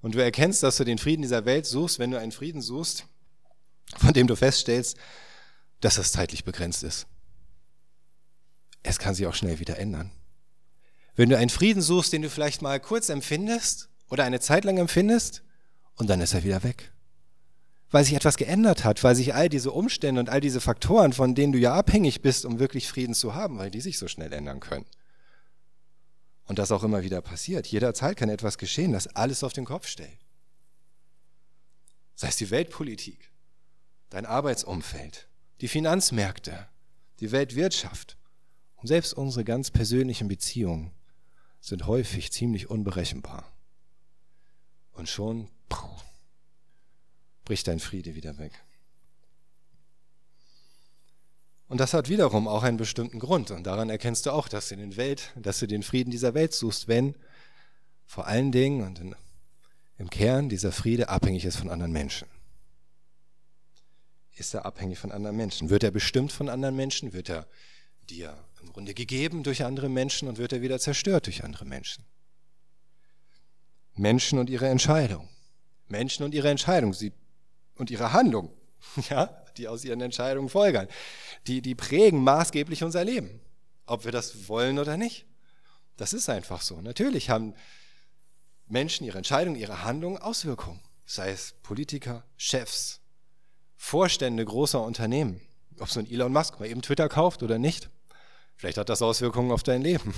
Und 0.00 0.14
du 0.14 0.22
erkennst, 0.22 0.62
dass 0.62 0.76
du 0.76 0.84
den 0.84 0.98
Frieden 0.98 1.22
dieser 1.22 1.44
Welt 1.44 1.66
suchst, 1.66 1.98
wenn 1.98 2.10
du 2.10 2.18
einen 2.18 2.32
Frieden 2.32 2.60
suchst, 2.60 3.06
von 3.96 4.12
dem 4.12 4.26
du 4.26 4.36
feststellst, 4.36 4.96
dass 5.80 5.96
das 5.96 6.12
zeitlich 6.12 6.44
begrenzt 6.44 6.82
ist. 6.82 7.06
Es 8.82 8.98
kann 8.98 9.14
sich 9.14 9.26
auch 9.26 9.34
schnell 9.34 9.58
wieder 9.58 9.78
ändern. 9.78 10.10
Wenn 11.14 11.28
du 11.28 11.38
einen 11.38 11.50
Frieden 11.50 11.82
suchst, 11.82 12.12
den 12.12 12.22
du 12.22 12.30
vielleicht 12.30 12.62
mal 12.62 12.78
kurz 12.78 13.08
empfindest 13.08 13.88
oder 14.08 14.24
eine 14.24 14.40
Zeit 14.40 14.64
lang 14.64 14.78
empfindest, 14.78 15.42
und 15.96 16.08
dann 16.08 16.20
ist 16.20 16.34
er 16.34 16.44
wieder 16.44 16.62
weg. 16.62 16.92
Weil 17.90 18.04
sich 18.04 18.14
etwas 18.14 18.36
geändert 18.36 18.84
hat, 18.84 19.04
weil 19.04 19.14
sich 19.14 19.34
all 19.34 19.48
diese 19.48 19.70
Umstände 19.70 20.20
und 20.20 20.28
all 20.28 20.40
diese 20.40 20.60
Faktoren, 20.60 21.12
von 21.12 21.34
denen 21.34 21.52
du 21.52 21.58
ja 21.58 21.74
abhängig 21.74 22.20
bist, 22.20 22.44
um 22.44 22.58
wirklich 22.58 22.88
Frieden 22.88 23.14
zu 23.14 23.34
haben, 23.34 23.58
weil 23.58 23.70
die 23.70 23.80
sich 23.80 23.98
so 23.98 24.08
schnell 24.08 24.32
ändern 24.32 24.60
können. 24.60 24.86
Und 26.46 26.58
das 26.58 26.72
auch 26.72 26.84
immer 26.84 27.02
wieder 27.02 27.20
passiert. 27.20 27.66
Jederzeit 27.66 28.16
kann 28.16 28.28
etwas 28.28 28.58
geschehen, 28.58 28.92
das 28.92 29.08
alles 29.08 29.44
auf 29.44 29.52
den 29.52 29.64
Kopf 29.64 29.86
stellt. 29.86 30.18
Sei 32.14 32.28
es 32.28 32.36
die 32.36 32.50
Weltpolitik, 32.50 33.30
dein 34.10 34.26
Arbeitsumfeld, 34.26 35.28
die 35.60 35.68
Finanzmärkte, 35.68 36.68
die 37.20 37.32
Weltwirtschaft 37.32 38.16
und 38.76 38.88
selbst 38.88 39.14
unsere 39.14 39.44
ganz 39.44 39.70
persönlichen 39.70 40.28
Beziehungen 40.28 40.92
sind 41.60 41.86
häufig 41.86 42.32
ziemlich 42.32 42.70
unberechenbar. 42.70 43.44
Und 44.92 45.08
schon 45.08 45.48
puh, 45.68 45.88
bricht 47.46 47.68
dein 47.68 47.80
Friede 47.80 48.14
wieder 48.14 48.36
weg. 48.36 48.52
Und 51.68 51.80
das 51.80 51.94
hat 51.94 52.10
wiederum 52.10 52.46
auch 52.46 52.62
einen 52.62 52.76
bestimmten 52.76 53.18
Grund. 53.18 53.50
Und 53.50 53.64
daran 53.64 53.88
erkennst 53.88 54.26
du 54.26 54.30
auch, 54.30 54.48
dass 54.48 54.68
du 54.68 54.76
den 54.76 54.96
Welt, 54.96 55.32
dass 55.36 55.58
du 55.58 55.66
den 55.66 55.82
Frieden 55.82 56.10
dieser 56.10 56.34
Welt 56.34 56.52
suchst, 56.52 56.86
wenn 56.86 57.14
vor 58.04 58.26
allen 58.26 58.52
Dingen 58.52 58.82
und 58.82 59.00
in, 59.00 59.16
im 59.98 60.10
Kern 60.10 60.48
dieser 60.48 60.70
Friede 60.70 61.08
abhängig 61.08 61.44
ist 61.44 61.56
von 61.56 61.70
anderen 61.70 61.92
Menschen. 61.92 62.28
Ist 64.36 64.54
er 64.54 64.66
abhängig 64.66 64.98
von 64.98 65.10
anderen 65.10 65.36
Menschen? 65.36 65.70
Wird 65.70 65.82
er 65.82 65.90
bestimmt 65.90 66.30
von 66.30 66.48
anderen 66.48 66.76
Menschen? 66.76 67.14
Wird 67.14 67.30
er 67.30 67.46
dir 68.10 68.36
im 68.60 68.72
Grunde 68.72 68.94
gegeben 68.94 69.42
durch 69.42 69.64
andere 69.64 69.88
Menschen 69.88 70.28
und 70.28 70.38
wird 70.38 70.52
er 70.52 70.62
wieder 70.62 70.78
zerstört 70.78 71.26
durch 71.26 71.42
andere 71.42 71.64
Menschen? 71.64 72.04
Menschen 73.94 74.38
und 74.38 74.50
ihre 74.50 74.68
Entscheidung. 74.68 75.28
Menschen 75.88 76.24
und 76.24 76.34
ihre 76.34 76.50
Entscheidung 76.50 76.92
sie, 76.92 77.12
und 77.76 77.90
ihre 77.90 78.12
Handlung. 78.12 78.50
Ja, 79.10 79.26
die 79.56 79.68
aus 79.68 79.84
ihren 79.84 80.00
Entscheidungen 80.00 80.48
folgern. 80.48 80.86
Die, 81.46 81.60
die 81.60 81.74
prägen 81.74 82.22
maßgeblich 82.22 82.84
unser 82.84 83.04
Leben, 83.04 83.40
ob 83.84 84.04
wir 84.04 84.12
das 84.12 84.48
wollen 84.48 84.78
oder 84.78 84.96
nicht. 84.96 85.26
Das 85.96 86.12
ist 86.12 86.28
einfach 86.28 86.60
so. 86.60 86.80
Natürlich 86.80 87.30
haben 87.30 87.54
Menschen 88.68 89.06
ihre 89.06 89.18
Entscheidungen, 89.18 89.58
ihre 89.58 89.82
Handlungen 89.84 90.18
Auswirkungen. 90.18 90.80
Sei 91.04 91.30
es 91.30 91.54
Politiker, 91.62 92.24
Chefs, 92.36 93.00
Vorstände 93.76 94.44
großer 94.44 94.82
Unternehmen. 94.82 95.40
Ob 95.78 95.90
so 95.90 96.00
ein 96.00 96.10
Elon 96.10 96.32
Musk 96.32 96.58
mal 96.58 96.66
eben 96.66 96.82
Twitter 96.82 97.08
kauft 97.08 97.42
oder 97.42 97.58
nicht. 97.58 97.90
Vielleicht 98.56 98.78
hat 98.78 98.88
das 98.88 99.02
Auswirkungen 99.02 99.52
auf 99.52 99.62
dein 99.62 99.82
Leben. 99.82 100.14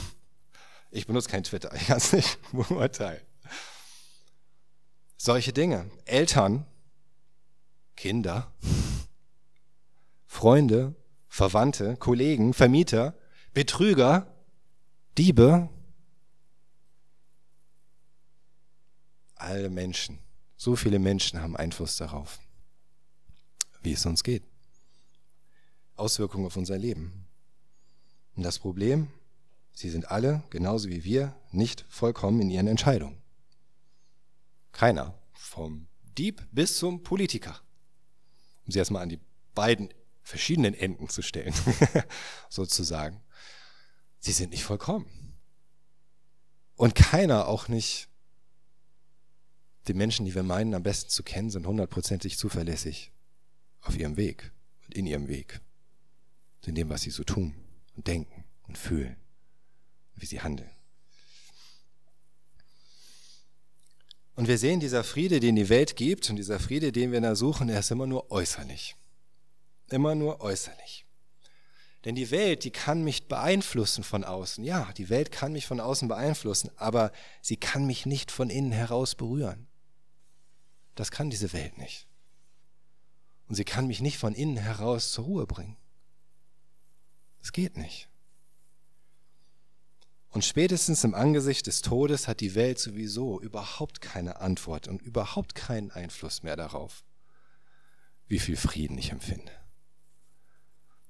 Ich 0.91 1.07
benutze 1.07 1.29
kein 1.29 1.45
Twitter, 1.45 1.75
ich 1.75 1.87
kann 1.87 1.99
es 1.99 2.13
nicht 2.13 2.39
beurteilen. 2.53 3.21
Solche 5.17 5.53
Dinge. 5.53 5.91
Eltern, 6.05 6.65
Kinder, 7.99 8.55
Freunde, 10.25 10.95
Verwandte, 11.27 11.97
Kollegen, 11.97 12.55
Vermieter, 12.55 13.19
Betrüger, 13.55 14.33
Diebe, 15.19 15.69
alle 19.35 19.69
Menschen, 19.69 20.21
so 20.57 20.77
viele 20.77 21.01
Menschen 21.01 21.43
haben 21.43 21.57
Einfluss 21.57 21.97
darauf, 21.97 22.39
wie 23.83 23.95
es 23.95 24.07
uns 24.07 24.23
geht. 24.23 24.45
Auswirkungen 25.97 26.47
auf 26.47 26.57
unser 26.57 26.79
Leben. 26.79 27.27
Und 28.37 28.45
das 28.45 28.61
Problem, 28.61 29.09
sie 29.73 29.91
sind 29.91 30.09
alle, 30.09 30.45
genauso 30.51 30.89
wie 30.89 31.03
wir, 31.03 31.35
nicht 31.51 31.85
vollkommen 31.89 32.43
in 32.43 32.51
ihren 32.51 32.69
Entscheidungen. 32.69 33.21
Keiner, 34.71 35.19
vom 35.33 35.89
Dieb 36.17 36.47
bis 36.53 36.79
zum 36.79 37.03
Politiker. 37.03 37.61
Um 38.69 38.73
sie 38.73 38.79
erstmal 38.79 39.03
an 39.03 39.09
die 39.09 39.21
beiden 39.55 39.89
verschiedenen 40.23 40.75
Enden 40.75 41.09
zu 41.09 41.23
stellen, 41.23 41.55
sozusagen. 42.51 43.23
Sie 44.19 44.33
sind 44.33 44.51
nicht 44.51 44.63
vollkommen. 44.63 45.07
Und 46.75 46.95
keiner, 46.95 47.49
auch 47.49 47.69
nicht 47.69 48.11
die 49.87 49.95
Menschen, 49.95 50.27
die 50.27 50.35
wir 50.35 50.43
meinen, 50.43 50.75
am 50.75 50.83
besten 50.83 51.09
zu 51.09 51.23
kennen, 51.23 51.49
sind 51.49 51.67
hundertprozentig 51.67 52.37
zuverlässig 52.37 53.11
auf 53.81 53.97
ihrem 53.97 54.19
Weg 54.19 54.53
und 54.85 54.95
in 54.95 55.07
ihrem 55.07 55.29
Weg. 55.29 55.63
In 56.67 56.75
dem, 56.75 56.91
was 56.91 57.01
sie 57.01 57.11
so 57.11 57.25
tun 57.25 57.55
und 57.97 58.07
denken 58.07 58.45
und 58.67 58.77
fühlen, 58.77 59.17
wie 60.15 60.27
sie 60.27 60.43
handeln. 60.43 60.71
Und 64.39 64.47
wir 64.47 64.57
sehen, 64.57 64.81
dieser 64.81 65.05
Friede, 65.05 65.41
den 65.41 65.57
die 65.57 65.69
Welt 65.69 65.97
gibt 65.97 66.31
und 66.31 66.37
dieser 66.37 66.61
Friede, 66.61 66.93
den 66.93 67.13
wir 67.13 67.21
da 67.21 67.35
suchen, 67.35 67.69
er 67.69 67.81
ist 67.81 67.91
immer 67.91 68.07
nur 68.07 68.31
äußerlich 68.31 68.97
immer 69.91 70.15
nur 70.15 70.41
äußerlich. 70.41 71.07
Denn 72.05 72.15
die 72.15 72.31
Welt, 72.31 72.65
die 72.65 72.71
kann 72.71 73.03
mich 73.03 73.27
beeinflussen 73.27 74.05
von 74.05 74.25
außen. 74.25 74.65
Ja, 74.65 74.93
die 74.93 75.09
Welt 75.09 75.33
kann 75.33 75.53
mich 75.53 75.67
von 75.67 75.81
außen 75.81 76.09
beeinflussen, 76.09 76.71
aber 76.77 77.13
sie 77.43 77.57
kann 77.57 77.87
mich 77.87 78.07
nicht 78.07 78.31
von 78.31 78.51
innen 78.51 78.73
heraus 78.73 79.15
berühren. 79.15 79.67
Das 80.95 81.11
kann 81.11 81.31
diese 81.31 81.53
Welt 81.53 81.77
nicht. 81.79 82.07
Und 83.49 83.57
sie 83.57 83.65
kann 83.65 83.87
mich 83.87 84.01
nicht 84.01 84.19
von 84.19 84.35
innen 84.35 84.59
heraus 84.59 85.13
zur 85.13 85.25
Ruhe 85.25 85.47
bringen. 85.47 85.77
Das 87.41 87.53
geht 87.53 87.77
nicht. 87.77 88.09
Und 90.31 90.45
spätestens 90.45 91.05
im 91.05 91.15
Angesicht 91.15 91.67
des 91.67 91.81
Todes 91.81 92.29
hat 92.29 92.41
die 92.41 92.55
Welt 92.55 92.79
sowieso 92.79 93.41
überhaupt 93.41 94.01
keine 94.01 94.41
Antwort 94.41 94.87
und 94.87 95.01
überhaupt 95.01 95.55
keinen 95.55 95.91
Einfluss 95.91 96.43
mehr 96.43 96.57
darauf, 96.57 97.03
wie 98.27 98.39
viel 98.39 98.57
Frieden 98.57 98.99
ich 98.99 99.11
empfinde. 99.11 99.51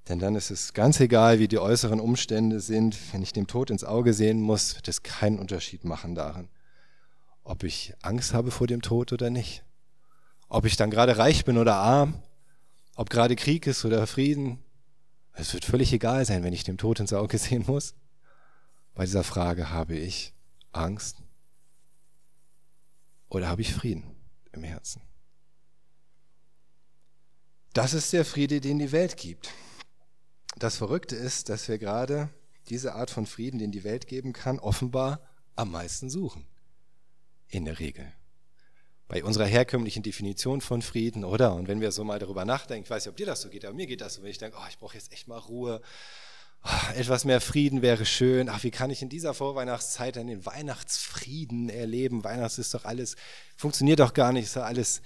Denn 0.09 0.21
dann 0.21 0.37
ist 0.37 0.51
es 0.51 0.73
ganz 0.73 1.01
egal, 1.01 1.39
wie 1.39 1.49
die 1.49 1.59
äußeren 1.59 2.01
Umstände 2.01 2.61
sind. 2.61 2.97
Wenn 3.13 3.23
ich 3.23 3.33
dem 3.33 3.47
Tod 3.47 3.71
ins 3.71 3.85
Auge 3.85 4.15
sehen 4.15 4.41
muss, 4.41 4.75
wird 4.77 4.89
es 4.89 5.03
keinen 5.03 5.39
Unterschied 5.39 5.85
machen 5.85 6.15
darin, 6.15 6.49
ob 7.45 7.63
ich 7.63 7.95
Angst 8.01 8.33
habe 8.33 8.51
vor 8.51 8.67
dem 8.67 8.81
Tod 8.81 9.13
oder 9.13 9.29
nicht. 9.29 9.65
Ob 10.49 10.65
ich 10.65 10.77
dann 10.77 10.91
gerade 10.91 11.19
reich 11.19 11.45
bin 11.45 11.59
oder 11.59 11.75
arm, 11.75 12.23
ob 12.95 13.11
gerade 13.11 13.37
Krieg 13.37 13.67
ist 13.67 13.85
oder 13.85 14.07
Frieden. 14.07 14.65
Es 15.35 15.53
wird 15.53 15.67
völlig 15.67 15.93
egal 15.93 16.25
sein, 16.25 16.43
wenn 16.43 16.55
ich 16.55 16.65
dem 16.65 16.79
Tod 16.79 17.01
ins 17.01 17.13
Auge 17.13 17.37
sehen 17.37 17.65
muss. 17.67 17.95
Bei 18.99 19.05
dieser 19.05 19.23
Frage 19.23 19.71
habe 19.71 19.97
ich 19.97 20.33
Angst 20.73 21.23
oder 23.29 23.47
habe 23.47 23.63
ich 23.63 23.73
Frieden 23.73 24.17
im 24.51 24.65
Herzen? 24.65 25.01
Das 27.75 27.95
ist 27.95 28.13
der 28.13 28.25
Friede, 28.25 28.61
den 28.61 28.81
die 28.81 28.91
Welt 28.91 29.17
gibt. 29.17 29.53
Das 30.57 30.79
Verrückte 30.79 31.15
ist, 31.15 31.49
dass 31.49 31.69
wir 31.69 31.79
gerade 31.79 32.29
diese 32.71 32.97
Art 32.97 33.13
von 33.13 33.25
Frieden, 33.25 33.61
den 33.61 33.71
die 33.71 33.85
Welt 33.85 34.09
geben 34.09 34.33
kann, 34.33 34.59
offenbar 34.59 35.21
am 35.55 35.71
meisten 35.71 36.11
suchen. 36.11 36.45
In 37.47 37.67
der 37.67 37.79
Regel. 37.79 38.13
Bei 39.07 39.23
unserer 39.23 39.47
herkömmlichen 39.47 40.03
Definition 40.03 40.61
von 40.61 40.83
Frieden, 40.83 41.25
oder? 41.25 41.55
Und 41.55 41.69
wenn 41.69 41.81
wir 41.81 41.93
so 41.93 42.03
mal 42.03 42.19
darüber 42.19 42.45
nachdenken, 42.45 42.83
ich 42.83 42.91
weiß 42.91 43.05
nicht, 43.05 43.13
ob 43.13 43.17
dir 43.17 43.27
das 43.27 43.43
so 43.43 43.49
geht, 43.49 43.65
aber 43.65 43.77
mir 43.77 43.87
geht 43.87 44.01
das 44.01 44.15
so, 44.15 44.25
wenn 44.25 44.31
ich 44.33 44.39
denke, 44.39 44.59
oh, 44.61 44.67
ich 44.69 44.79
brauche 44.79 44.97
jetzt 44.97 45.13
echt 45.13 45.29
mal 45.29 45.39
Ruhe, 45.39 45.83
etwas 46.95 47.25
mehr 47.25 47.41
Frieden 47.41 47.83
wäre 47.83 48.05
schön. 48.05 48.49
Ach, 48.49 48.63
wie 48.63 48.71
kann 48.71 48.91
ich 48.91 49.03
in 49.03 49.09
dieser 49.09 49.35
Vorweihnachtszeit 49.35 50.17
dann 50.17 50.27
den 50.27 50.45
Weihnachtsfrieden 50.45 51.69
erleben? 51.69 52.25
Weihnachts 52.25 52.59
ist 52.59 52.75
doch 52.75 52.85
alles, 52.85 53.17
funktioniert 53.57 54.01
doch 54.01 54.15
gar 54.15 54.33
nicht, 54.33 54.45
ist 54.45 54.57
doch 54.57 54.65
alles, 54.65 55.01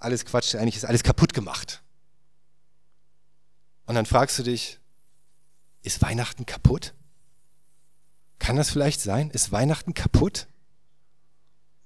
alles 0.00 0.24
Quatsch, 0.24 0.54
eigentlich 0.54 0.76
ist 0.76 0.84
alles 0.84 1.02
kaputt 1.02 1.34
gemacht. 1.34 1.82
Und 3.86 3.94
dann 3.94 4.06
fragst 4.06 4.38
du 4.38 4.42
dich, 4.42 4.80
ist 5.82 6.02
Weihnachten 6.02 6.46
kaputt? 6.46 6.94
Kann 8.38 8.56
das 8.56 8.70
vielleicht 8.70 9.00
sein? 9.00 9.30
Ist 9.30 9.52
Weihnachten 9.52 9.94
kaputt? 9.94 10.48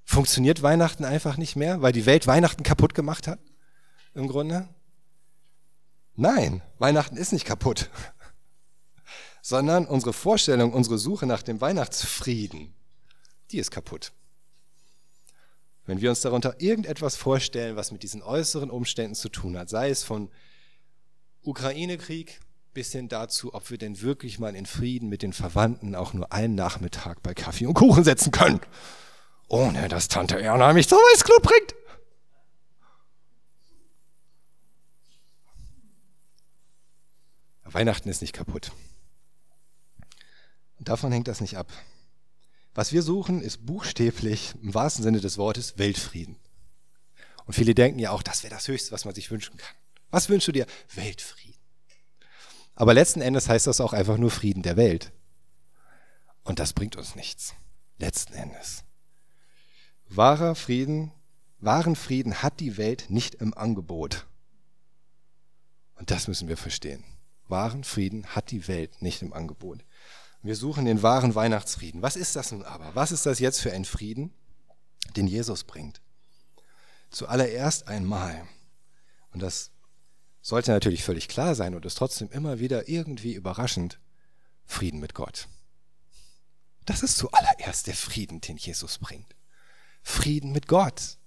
Funktioniert 0.05 0.62
Weihnachten 0.62 1.05
einfach 1.05 1.37
nicht 1.37 1.57
mehr, 1.57 1.83
weil 1.83 1.93
die 1.93 2.07
Welt 2.07 2.26
Weihnachten 2.26 2.62
kaputt 2.62 2.95
gemacht 2.95 3.29
hat? 3.29 3.38
Im 4.14 4.26
Grunde? 4.26 4.69
Nein, 6.17 6.62
Weihnachten 6.79 7.17
ist 7.17 7.33
nicht 7.33 7.45
kaputt, 7.45 7.90
sondern 9.50 9.85
unsere 9.85 10.12
Vorstellung, 10.12 10.73
unsere 10.73 10.97
Suche 10.97 11.26
nach 11.26 11.42
dem 11.42 11.61
Weihnachtsfrieden, 11.61 12.73
die 13.50 13.59
ist 13.59 13.73
kaputt. 13.73 14.12
Wenn 15.87 16.00
wir 16.00 16.09
uns 16.09 16.21
darunter 16.21 16.61
irgendetwas 16.61 17.16
vorstellen, 17.16 17.75
was 17.75 17.90
mit 17.90 18.04
diesen 18.04 18.23
äußeren 18.23 18.71
Umständen 18.71 19.16
zu 19.16 19.28
tun 19.28 19.59
hat, 19.59 19.69
sei 19.69 19.90
es 19.90 20.04
von 20.04 20.30
Ukraine-Krieg 21.42 22.38
bis 22.75 22.92
hin 22.92 23.09
dazu, 23.09 23.52
ob 23.52 23.73
wir 23.73 23.78
denn 23.78 24.00
wirklich 24.00 24.38
mal 24.38 24.54
in 24.54 24.66
Frieden 24.66 25.09
mit 25.09 25.23
den 25.23 25.33
Verwandten 25.33 25.97
auch 25.97 26.12
nur 26.12 26.33
einen 26.33 26.54
Nachmittag 26.54 27.21
bei 27.25 27.35
Kaffee 27.35 27.66
und 27.66 27.75
Kuchen 27.75 28.04
setzen 28.04 28.30
können, 28.30 28.61
ohne 29.49 29.88
dass 29.88 30.07
Tante 30.07 30.40
Erna 30.40 30.73
mich 30.73 30.88
zum 30.88 30.99
Weißclub 30.99 31.42
bringt. 31.42 31.75
Weihnachten 37.64 38.09
ist 38.09 38.21
nicht 38.21 38.33
kaputt. 38.33 38.71
Davon 40.81 41.13
hängt 41.13 41.29
das 41.29 41.41
nicht 41.41 41.57
ab. 41.59 41.71
Was 42.75 42.93
wir 42.93 43.03
suchen, 43.03 43.43
ist 43.43 43.67
buchstäblich 43.67 44.55
im 44.63 44.73
wahrsten 44.73 45.03
Sinne 45.03 45.21
des 45.21 45.37
Wortes 45.37 45.77
Weltfrieden. 45.79 46.37
Und 47.45 47.55
viele 47.55 47.75
denken 47.75 47.99
ja 47.99 48.11
auch, 48.11 48.23
das 48.23 48.43
wäre 48.43 48.55
das 48.55 48.67
Höchste, 48.67 48.93
was 48.93 49.05
man 49.05 49.15
sich 49.15 49.31
wünschen 49.31 49.57
kann. 49.57 49.77
Was 50.11 50.29
wünschst 50.29 50.49
du 50.49 50.53
dir? 50.53 50.67
Weltfrieden. 50.95 51.61
Aber 52.75 52.95
letzten 52.95 53.21
Endes 53.21 53.49
heißt 53.49 53.67
das 53.67 53.81
auch 53.81 53.93
einfach 53.93 54.17
nur 54.17 54.31
Frieden 54.31 54.63
der 54.63 54.77
Welt. 54.77 55.13
Und 56.45 56.59
das 56.59 56.73
bringt 56.73 56.97
uns 56.97 57.15
nichts. 57.15 57.55
Letzten 57.99 58.33
Endes. 58.33 58.85
Wahrer 60.07 60.55
Frieden, 60.55 61.13
wahren 61.59 61.95
Frieden 61.95 62.43
hat 62.43 62.59
die 62.61 62.79
Welt 62.79 63.11
nicht 63.11 63.35
im 63.35 63.53
Angebot. 63.53 64.27
Und 65.97 66.11
das 66.11 66.27
müssen 66.27 66.49
wir 66.49 66.57
verstehen. 66.57 67.05
Wahren 67.49 67.85
Frieden 67.85 68.27
hat 68.29 68.51
die 68.51 68.67
Welt 68.69 69.03
nicht 69.03 69.21
im 69.21 69.35
Angebot. 69.35 69.85
Wir 70.42 70.56
suchen 70.56 70.87
den 70.87 71.02
wahren 71.02 71.35
Weihnachtsfrieden. 71.35 72.02
Was 72.02 72.16
ist 72.16 72.37
das 72.37 72.52
nun 72.52 72.62
aber? 72.62 72.94
Was 72.94 73.12
ist 73.12 73.26
das 73.26 73.38
jetzt 73.40 73.61
für 73.61 73.73
ein 73.73 73.85
Frieden, 73.85 74.32
den 75.16 75.26
Jesus 75.26 75.64
bringt? 75.64 76.00
Zuallererst 77.11 77.88
einmal, 77.88 78.47
und 79.32 79.42
das 79.42 79.70
sollte 80.40 80.70
natürlich 80.70 81.04
völlig 81.04 81.28
klar 81.28 81.54
sein 81.54 81.75
und 81.75 81.85
ist 81.85 81.99
trotzdem 81.99 82.30
immer 82.30 82.59
wieder 82.59 82.88
irgendwie 82.88 83.35
überraschend, 83.35 84.00
Frieden 84.64 85.00
mit 85.00 85.14
Gott. 85.14 85.49
Das 86.87 87.03
ist 87.03 87.18
zuallererst 87.18 87.87
der 87.87 87.94
Frieden, 87.94 88.40
den 88.40 88.57
Jesus 88.57 88.98
bringt. 88.98 89.35
Frieden 90.03 90.53
mit 90.53 90.66
Gott. 90.66 91.18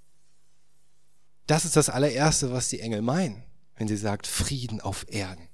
Das 1.45 1.65
ist 1.65 1.75
das 1.75 1.89
allererste, 1.89 2.51
was 2.51 2.69
die 2.69 2.79
Engel 2.79 3.01
meinen, 3.01 3.43
wenn 3.75 3.87
sie 3.87 3.97
sagt 3.97 4.25
Frieden 4.25 4.81
auf 4.81 5.05
Erden, 5.09 5.47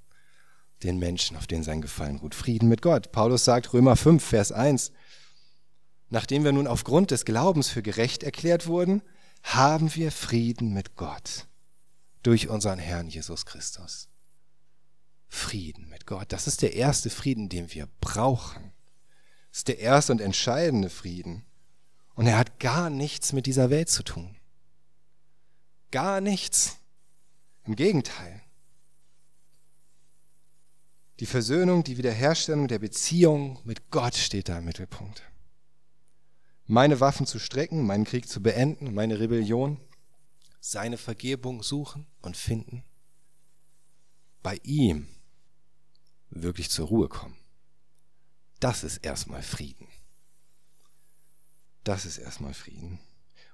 den 0.82 0.98
Menschen, 0.98 1.36
auf 1.36 1.46
denen 1.46 1.62
sein 1.62 1.82
Gefallen 1.82 2.16
ruht. 2.16 2.34
Frieden 2.34 2.68
mit 2.68 2.82
Gott. 2.82 3.12
Paulus 3.12 3.44
sagt 3.44 3.72
Römer 3.72 3.96
5, 3.96 4.24
Vers 4.24 4.52
1, 4.52 4.92
nachdem 6.08 6.44
wir 6.44 6.52
nun 6.52 6.66
aufgrund 6.66 7.10
des 7.10 7.24
Glaubens 7.24 7.68
für 7.68 7.82
gerecht 7.82 8.22
erklärt 8.22 8.66
wurden, 8.66 9.02
haben 9.42 9.94
wir 9.94 10.12
Frieden 10.12 10.72
mit 10.72 10.96
Gott 10.96 11.46
durch 12.22 12.48
unseren 12.48 12.78
Herrn 12.78 13.08
Jesus 13.08 13.46
Christus. 13.46 14.08
Frieden 15.28 15.88
mit 15.88 16.06
Gott. 16.06 16.32
Das 16.32 16.46
ist 16.46 16.62
der 16.62 16.74
erste 16.74 17.08
Frieden, 17.08 17.48
den 17.48 17.72
wir 17.72 17.88
brauchen. 18.00 18.72
Das 19.50 19.58
ist 19.58 19.68
der 19.68 19.78
erste 19.78 20.12
und 20.12 20.20
entscheidende 20.20 20.90
Frieden. 20.90 21.44
Und 22.14 22.26
er 22.26 22.36
hat 22.36 22.58
gar 22.58 22.90
nichts 22.90 23.32
mit 23.32 23.46
dieser 23.46 23.70
Welt 23.70 23.88
zu 23.88 24.02
tun. 24.02 24.36
Gar 25.90 26.20
nichts. 26.20 26.78
Im 27.64 27.76
Gegenteil. 27.76 28.42
Die 31.20 31.26
Versöhnung, 31.26 31.84
die 31.84 31.98
Wiederherstellung 31.98 32.66
der 32.66 32.78
Beziehung 32.78 33.60
mit 33.64 33.90
Gott 33.90 34.14
steht 34.14 34.48
da 34.48 34.58
im 34.58 34.64
Mittelpunkt. 34.64 35.22
Meine 36.64 36.98
Waffen 36.98 37.26
zu 37.26 37.38
strecken, 37.38 37.84
meinen 37.84 38.04
Krieg 38.06 38.26
zu 38.26 38.42
beenden, 38.42 38.94
meine 38.94 39.20
Rebellion 39.20 39.78
seine 40.60 40.96
Vergebung 40.96 41.62
suchen 41.62 42.06
und 42.22 42.38
finden, 42.38 42.84
bei 44.42 44.58
ihm 44.62 45.08
wirklich 46.30 46.70
zur 46.70 46.88
Ruhe 46.88 47.08
kommen. 47.08 47.36
Das 48.58 48.82
ist 48.82 48.98
erstmal 48.98 49.42
Frieden. 49.42 49.88
Das 51.84 52.06
ist 52.06 52.16
erstmal 52.16 52.54
Frieden. 52.54 52.98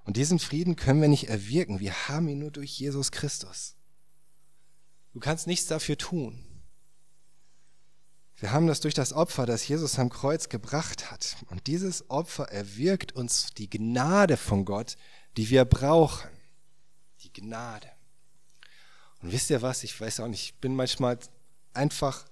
Und 0.04 0.16
diesen 0.16 0.38
Frieden 0.38 0.76
können 0.76 1.00
wir 1.00 1.08
nicht 1.08 1.28
erwirken. 1.28 1.80
Wir 1.80 2.08
haben 2.08 2.28
ihn 2.28 2.38
nur 2.38 2.52
durch 2.52 2.78
Jesus 2.78 3.10
Christus. 3.10 3.74
Du 5.12 5.18
kannst 5.18 5.48
nichts 5.48 5.66
dafür 5.66 5.98
tun. 5.98 6.45
Wir 8.38 8.52
haben 8.52 8.66
das 8.66 8.80
durch 8.80 8.94
das 8.94 9.12
Opfer, 9.12 9.46
das 9.46 9.66
Jesus 9.66 9.98
am 9.98 10.10
Kreuz 10.10 10.48
gebracht 10.48 11.10
hat. 11.10 11.36
Und 11.48 11.66
dieses 11.66 12.10
Opfer 12.10 12.44
erwirkt 12.52 13.12
uns 13.12 13.48
die 13.56 13.70
Gnade 13.70 14.36
von 14.36 14.64
Gott, 14.64 14.96
die 15.36 15.48
wir 15.50 15.64
brauchen 15.64 16.28
die 17.22 17.32
Gnade. 17.32 17.90
Und 19.22 19.32
wisst 19.32 19.50
ihr 19.50 19.62
was? 19.62 19.84
Ich 19.84 20.00
weiß 20.00 20.20
auch 20.20 20.28
nicht, 20.28 20.44
ich 20.44 20.54
bin 20.60 20.74
manchmal 20.74 21.18
einfach 21.72 22.24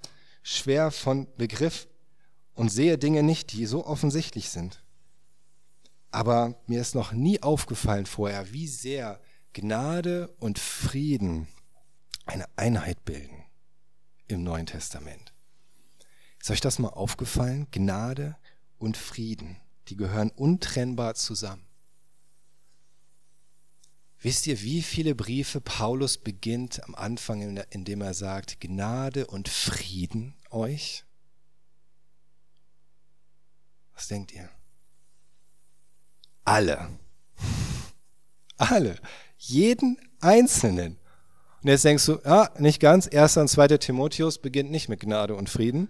schwer 0.43 0.91
von 0.91 1.27
Begriff 1.37 1.89
und 2.55 2.71
sehe 2.71 2.99
Dinge 2.99 3.23
nicht, 3.23 3.53
die 3.53 3.67
so 3.67 3.87
offensichtlich 3.87 4.51
sind. 4.51 4.83
Aber 6.11 6.63
mir 6.67 6.81
ist 6.81 6.95
noch 6.95 7.13
nie 7.13 7.43
aufgefallen 7.43 8.07
vorher, 8.07 8.53
wie 8.53 8.69
sehr 8.69 9.21
Gnade 9.53 10.29
und 10.39 10.59
Frieden 10.59 11.49
eine 12.27 12.47
Einheit 12.57 13.05
bilden 13.05 13.45
im 14.29 14.45
Neuen 14.45 14.67
Testament. 14.67 15.34
Ist 16.45 16.51
euch 16.51 16.61
das 16.61 16.79
mal 16.79 16.91
aufgefallen? 16.91 17.69
Gnade 17.71 18.37
und 18.77 18.99
Frieden, 18.99 19.57
die 19.89 19.97
gehören 19.97 20.29
untrennbar 20.29 21.15
zusammen. 21.15 21.65
Wisst 24.21 24.47
ihr, 24.47 24.61
wie 24.61 24.83
viele 24.83 25.15
Briefe 25.15 25.63
Paulus 25.63 26.19
beginnt 26.19 26.85
am 26.85 26.95
Anfang, 26.95 27.57
indem 27.71 28.03
er 28.03 28.13
sagt, 28.13 28.61
Gnade 28.61 29.27
und 29.27 29.49
Frieden 29.49 30.35
euch? 30.51 31.07
Was 33.95 34.09
denkt 34.09 34.31
ihr? 34.35 34.51
Alle. 36.45 36.91
Alle. 38.59 38.99
Jeden 39.39 39.97
Einzelnen. 40.21 40.99
Und 41.63 41.71
jetzt 41.71 41.87
denkst 41.87 42.05
du, 42.05 42.19
ja, 42.23 42.51
nicht 42.59 42.81
ganz. 42.81 43.09
Erster 43.11 43.41
und 43.41 43.49
zweiter 43.49 43.79
Timotheus 43.79 44.37
beginnt 44.37 44.71
nicht 44.71 44.91
mit 44.91 45.01
Gnade 45.01 45.37
und 45.37 45.49
Frieden. 45.49 45.89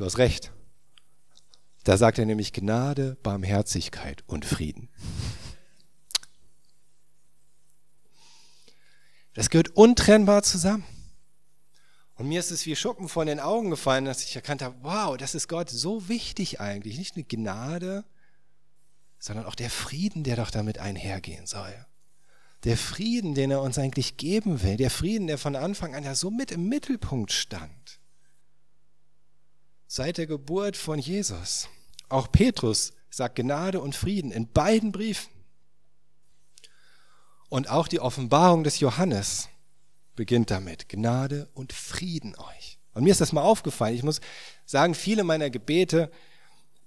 Du 0.00 0.06
hast 0.06 0.16
recht. 0.16 0.50
Da 1.84 1.98
sagt 1.98 2.18
er 2.18 2.24
nämlich 2.24 2.54
Gnade, 2.54 3.18
Barmherzigkeit 3.22 4.24
und 4.26 4.46
Frieden. 4.46 4.88
Das 9.34 9.50
gehört 9.50 9.76
untrennbar 9.76 10.42
zusammen. 10.42 10.86
Und 12.14 12.28
mir 12.28 12.40
ist 12.40 12.50
es 12.50 12.64
wie 12.64 12.76
Schuppen 12.76 13.10
von 13.10 13.26
den 13.26 13.40
Augen 13.40 13.68
gefallen, 13.68 14.06
dass 14.06 14.24
ich 14.24 14.34
erkannt 14.34 14.62
habe, 14.62 14.74
wow, 14.80 15.18
das 15.18 15.34
ist 15.34 15.48
Gott 15.48 15.68
so 15.68 16.08
wichtig 16.08 16.60
eigentlich. 16.60 16.96
Nicht 16.96 17.16
eine 17.16 17.24
Gnade, 17.24 18.06
sondern 19.18 19.44
auch 19.44 19.54
der 19.54 19.68
Frieden, 19.68 20.24
der 20.24 20.36
doch 20.36 20.50
damit 20.50 20.78
einhergehen 20.78 21.46
soll. 21.46 21.74
Der 22.64 22.78
Frieden, 22.78 23.34
den 23.34 23.50
er 23.50 23.60
uns 23.60 23.76
eigentlich 23.76 24.16
geben 24.16 24.62
will. 24.62 24.78
Der 24.78 24.90
Frieden, 24.90 25.26
der 25.26 25.36
von 25.36 25.56
Anfang 25.56 25.94
an 25.94 26.04
ja 26.04 26.14
so 26.14 26.30
mit 26.30 26.52
im 26.52 26.70
Mittelpunkt 26.70 27.32
stand. 27.32 27.99
Seit 29.92 30.18
der 30.18 30.28
Geburt 30.28 30.76
von 30.76 31.00
Jesus. 31.00 31.68
Auch 32.08 32.30
Petrus 32.30 32.92
sagt 33.10 33.34
Gnade 33.34 33.80
und 33.80 33.96
Frieden 33.96 34.30
in 34.30 34.46
beiden 34.46 34.92
Briefen. 34.92 35.32
Und 37.48 37.68
auch 37.68 37.88
die 37.88 37.98
Offenbarung 37.98 38.62
des 38.62 38.78
Johannes 38.78 39.48
beginnt 40.14 40.52
damit, 40.52 40.88
Gnade 40.88 41.48
und 41.54 41.72
Frieden 41.72 42.36
euch. 42.36 42.78
Und 42.94 43.02
mir 43.02 43.10
ist 43.10 43.20
das 43.20 43.32
mal 43.32 43.42
aufgefallen. 43.42 43.96
Ich 43.96 44.04
muss 44.04 44.20
sagen, 44.64 44.94
viele 44.94 45.24
meiner 45.24 45.50
Gebete 45.50 46.12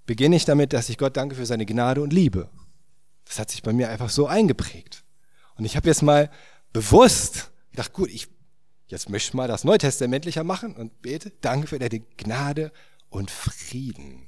beginne 0.06 0.36
ich 0.36 0.46
damit, 0.46 0.72
dass 0.72 0.88
ich 0.88 0.96
Gott 0.96 1.18
danke 1.18 1.34
für 1.34 1.44
seine 1.44 1.66
Gnade 1.66 2.00
und 2.00 2.10
Liebe. 2.10 2.48
Das 3.26 3.38
hat 3.38 3.50
sich 3.50 3.62
bei 3.62 3.74
mir 3.74 3.90
einfach 3.90 4.08
so 4.08 4.28
eingeprägt. 4.28 5.04
Und 5.56 5.66
ich 5.66 5.76
habe 5.76 5.88
jetzt 5.88 6.00
mal 6.00 6.30
bewusst 6.72 7.50
gedacht, 7.70 7.92
gut, 7.92 8.08
ich 8.08 8.28
jetzt 8.86 9.10
möchte 9.10 9.28
ich 9.28 9.34
mal 9.34 9.48
das 9.48 9.64
Neutestamentlicher 9.64 10.44
machen 10.44 10.74
und 10.74 11.02
bete, 11.02 11.32
danke 11.42 11.66
für 11.66 11.78
deine 11.78 12.00
Gnade 12.00 12.72
und 13.14 13.30
Frieden. 13.30 14.26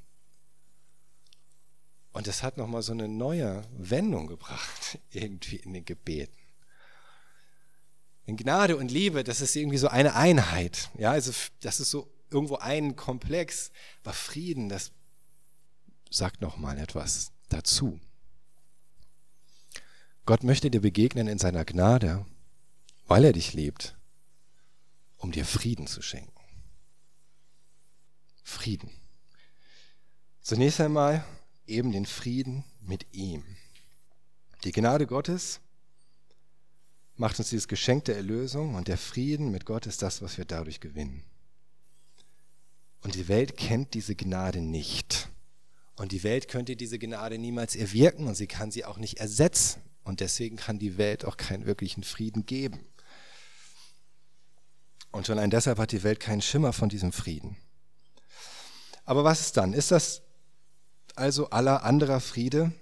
Und 2.13 2.29
das 2.29 2.45
hat 2.45 2.57
nochmal 2.57 2.83
so 2.83 2.93
eine 2.93 3.09
neue 3.09 3.65
Wendung 3.77 4.29
gebracht, 4.29 4.99
irgendwie 5.11 5.57
in 5.57 5.75
den 5.75 5.85
Gebeten. 5.85 6.37
In 8.27 8.37
Gnade 8.37 8.77
und 8.77 8.91
Liebe, 8.91 9.25
das 9.25 9.41
ist 9.41 9.57
irgendwie 9.57 9.77
so 9.77 9.89
eine 9.89 10.15
Einheit. 10.15 10.91
Ja, 10.99 11.11
also 11.11 11.33
das 11.61 11.81
ist 11.81 11.91
so 11.91 12.09
irgendwo 12.31 12.57
ein 12.57 12.95
Komplex. 12.95 13.73
Aber 14.05 14.13
Frieden, 14.13 14.69
das 14.69 14.93
sagt 16.09 16.41
nochmal 16.41 16.79
etwas 16.79 17.33
dazu. 17.49 18.01
Gott 20.27 20.45
möchte 20.45 20.71
dir 20.71 20.81
begegnen 20.81 21.27
in 21.27 21.39
seiner 21.39 21.65
Gnade, 21.65 22.25
weil 23.07 23.25
er 23.25 23.33
dich 23.33 23.53
liebt, 23.53 23.97
um 25.17 25.33
dir 25.33 25.45
Frieden 25.45 25.89
zu 25.89 26.03
schenken. 26.03 26.37
Frieden. 28.67 28.91
Zunächst 30.43 30.81
einmal 30.81 31.25
eben 31.69 31.93
den 31.93 32.05
Frieden 32.05 32.65
mit 32.81 33.07
ihm. 33.13 33.45
Die 34.65 34.73
Gnade 34.73 35.07
Gottes 35.07 35.61
macht 37.15 37.39
uns 37.39 37.51
dieses 37.51 37.69
Geschenk 37.69 38.07
der 38.07 38.17
Erlösung 38.17 38.75
und 38.75 38.89
der 38.89 38.99
Frieden 38.99 39.53
mit 39.53 39.67
Gott 39.67 39.87
ist 39.87 40.03
das, 40.03 40.21
was 40.21 40.37
wir 40.37 40.47
dadurch 40.47 40.81
gewinnen. 40.81 41.23
Und 43.03 43.15
die 43.15 43.29
Welt 43.29 43.57
kennt 43.57 43.95
diese 43.95 44.17
Gnade 44.17 44.61
nicht. 44.61 45.29
Und 45.95 46.11
die 46.11 46.25
Welt 46.25 46.49
könnte 46.49 46.75
diese 46.75 46.99
Gnade 46.99 47.39
niemals 47.39 47.77
erwirken 47.77 48.27
und 48.27 48.35
sie 48.35 48.49
kann 48.49 48.73
sie 48.73 48.85
auch 48.85 48.99
nicht 48.99 49.19
ersetzen. 49.19 49.81
Und 50.03 50.19
deswegen 50.19 50.57
kann 50.57 50.81
die 50.81 50.99
Welt 50.99 51.25
auch 51.25 51.37
keinen 51.37 51.67
wirklichen 51.67 52.03
Frieden 52.03 52.47
geben. 52.47 52.81
Und 55.13 55.29
schon 55.29 55.39
allein 55.39 55.51
deshalb 55.51 55.79
hat 55.79 55.93
die 55.93 56.03
Welt 56.03 56.19
keinen 56.19 56.43
Schimmer 56.43 56.73
von 56.73 56.89
diesem 56.89 57.13
Frieden. 57.13 57.57
Aber 59.07 59.25
was 59.25 59.41
ist 59.41 59.57
dann? 59.57 59.73
Ist 59.73 59.93
das 59.93 60.21
also 61.15 61.51
aller 61.51 61.85
anderer 61.85 62.21
Friede? 62.21 62.73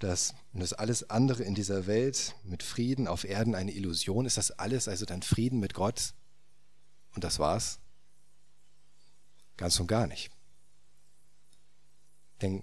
Das, 0.00 0.34
das 0.54 0.72
alles 0.72 1.10
andere 1.10 1.42
in 1.44 1.54
dieser 1.54 1.86
Welt 1.86 2.34
mit 2.44 2.62
Frieden 2.62 3.06
auf 3.06 3.24
Erden 3.24 3.54
eine 3.54 3.72
Illusion? 3.72 4.24
Ist 4.24 4.38
das 4.38 4.50
alles 4.50 4.88
also 4.88 5.04
dann 5.04 5.22
Frieden 5.22 5.60
mit 5.60 5.74
Gott? 5.74 6.14
Und 7.14 7.24
das 7.24 7.38
war's? 7.38 7.78
Ganz 9.58 9.78
und 9.78 9.86
gar 9.86 10.06
nicht. 10.06 10.30
Denn 12.40 12.62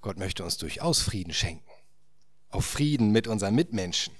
Gott 0.00 0.16
möchte 0.16 0.42
uns 0.44 0.56
durchaus 0.56 1.00
Frieden 1.00 1.34
schenken. 1.34 1.70
Auch 2.48 2.62
Frieden 2.62 3.12
mit 3.12 3.26
unseren 3.26 3.54
Mitmenschen. 3.54 4.14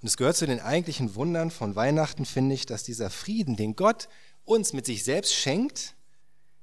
Und 0.00 0.06
es 0.06 0.16
gehört 0.16 0.36
zu 0.36 0.46
den 0.46 0.60
eigentlichen 0.60 1.16
Wundern 1.16 1.50
von 1.50 1.74
Weihnachten, 1.74 2.26
finde 2.26 2.54
ich, 2.54 2.66
dass 2.66 2.84
dieser 2.84 3.10
Frieden, 3.10 3.56
den 3.56 3.74
Gott 3.74 4.08
uns 4.44 4.72
mit 4.72 4.86
sich 4.86 5.04
selbst 5.04 5.34
schenkt, 5.34 5.94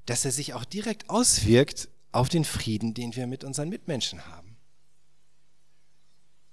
dass 0.06 0.26
er 0.26 0.32
sich 0.32 0.54
auch 0.54 0.66
direkt 0.66 1.10
auswirkt 1.10 1.90
auf 2.12 2.30
den 2.30 2.46
Frieden, 2.46 2.94
den 2.94 3.16
wir 3.16 3.28
mit 3.28 3.44
unseren 3.44 3.70
Mitmenschen 3.70 4.26
haben. 4.26 4.58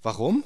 Warum? 0.03 0.45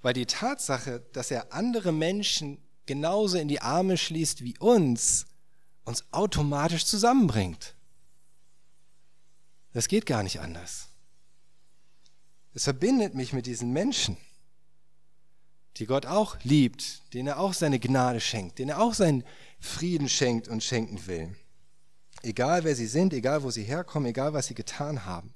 Weil 0.00 0.14
die 0.14 0.26
Tatsache, 0.26 1.00
dass 1.12 1.30
er 1.30 1.52
andere 1.52 1.92
Menschen 1.92 2.58
genauso 2.86 3.38
in 3.38 3.48
die 3.48 3.60
Arme 3.60 3.96
schließt 3.96 4.42
wie 4.42 4.58
uns, 4.58 5.26
uns 5.84 6.04
automatisch 6.12 6.84
zusammenbringt. 6.86 7.74
Das 9.72 9.88
geht 9.88 10.06
gar 10.06 10.22
nicht 10.22 10.40
anders. 10.40 10.88
Es 12.54 12.64
verbindet 12.64 13.14
mich 13.14 13.32
mit 13.32 13.46
diesen 13.46 13.72
Menschen, 13.72 14.16
die 15.76 15.86
Gott 15.86 16.06
auch 16.06 16.36
liebt, 16.42 17.12
denen 17.14 17.28
er 17.28 17.40
auch 17.40 17.54
seine 17.54 17.78
Gnade 17.78 18.20
schenkt, 18.20 18.58
denen 18.58 18.70
er 18.70 18.80
auch 18.80 18.94
seinen 18.94 19.24
Frieden 19.58 20.08
schenkt 20.08 20.48
und 20.48 20.62
schenken 20.62 21.06
will. 21.06 21.34
Egal 22.22 22.64
wer 22.64 22.76
sie 22.76 22.86
sind, 22.86 23.12
egal 23.12 23.42
wo 23.42 23.50
sie 23.50 23.64
herkommen, 23.64 24.10
egal 24.10 24.32
was 24.32 24.46
sie 24.46 24.54
getan 24.54 25.04
haben. 25.04 25.34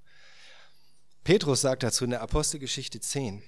Petrus 1.25 1.63
sagt 1.63 1.83
dazu 1.83 2.05
in 2.05 2.11
der 2.11 2.23
Apostelgeschichte 2.23 3.01
10, 3.01 3.43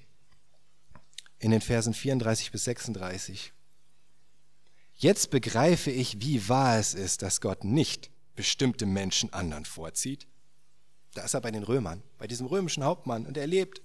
in 1.39 1.51
den 1.51 1.61
Versen 1.61 1.95
34 1.95 2.51
bis 2.51 2.65
36. 2.65 3.53
Jetzt 4.97 5.31
begreife 5.31 5.93
ich, 5.93 6.21
wie 6.21 6.49
wahr 6.49 6.79
es 6.79 6.95
ist, 6.95 7.23
dass 7.23 7.41
Gott 7.41 7.63
nicht 7.63 8.11
bestimmte 8.35 8.87
Menschen 8.87 9.33
anderen 9.33 9.65
vorzieht. 9.65 10.27
Da 11.15 11.23
ist 11.23 11.35
er 11.35 11.41
bei 11.41 11.53
den 11.53 11.63
Römern, 11.63 12.03
bei 12.19 12.27
diesem 12.27 12.47
römischen 12.47 12.83
Hauptmann 12.83 13.27
und 13.27 13.37
er 13.37 13.47
lebt. 13.47 13.81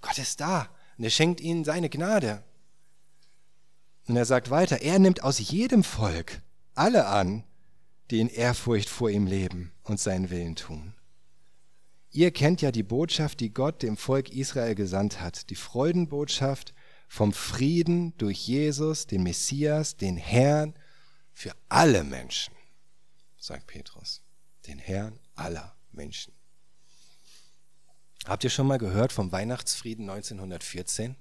Gott 0.00 0.18
ist 0.18 0.40
da 0.40 0.68
und 0.96 1.04
er 1.04 1.10
schenkt 1.10 1.40
ihnen 1.40 1.64
seine 1.64 1.88
Gnade. 1.88 2.42
Und 4.06 4.16
er 4.16 4.24
sagt 4.24 4.50
weiter, 4.50 4.82
er 4.82 4.98
nimmt 4.98 5.22
aus 5.22 5.38
jedem 5.38 5.82
Volk 5.82 6.42
alle 6.74 7.06
an, 7.06 7.44
die 8.10 8.20
in 8.20 8.28
Ehrfurcht 8.28 8.88
vor 8.88 9.10
ihm 9.10 9.26
leben 9.26 9.72
und 9.82 9.98
seinen 9.98 10.30
Willen 10.30 10.56
tun. 10.56 10.94
Ihr 12.10 12.30
kennt 12.30 12.62
ja 12.62 12.70
die 12.70 12.82
Botschaft, 12.82 13.40
die 13.40 13.52
Gott 13.52 13.82
dem 13.82 13.96
Volk 13.96 14.30
Israel 14.30 14.74
gesandt 14.74 15.20
hat, 15.20 15.50
die 15.50 15.56
Freudenbotschaft, 15.56 16.74
vom 17.08 17.32
Frieden 17.32 18.16
durch 18.18 18.46
Jesus, 18.46 19.06
den 19.06 19.22
Messias, 19.22 19.96
den 19.96 20.16
Herrn 20.16 20.74
für 21.32 21.52
alle 21.68 22.04
Menschen, 22.04 22.54
sagt 23.36 23.66
Petrus, 23.66 24.22
den 24.66 24.78
Herrn 24.78 25.18
aller 25.34 25.76
Menschen. 25.92 26.32
Habt 28.26 28.42
ihr 28.42 28.50
schon 28.50 28.66
mal 28.66 28.78
gehört 28.78 29.12
vom 29.12 29.32
Weihnachtsfrieden 29.32 30.08
1914? 30.08 31.16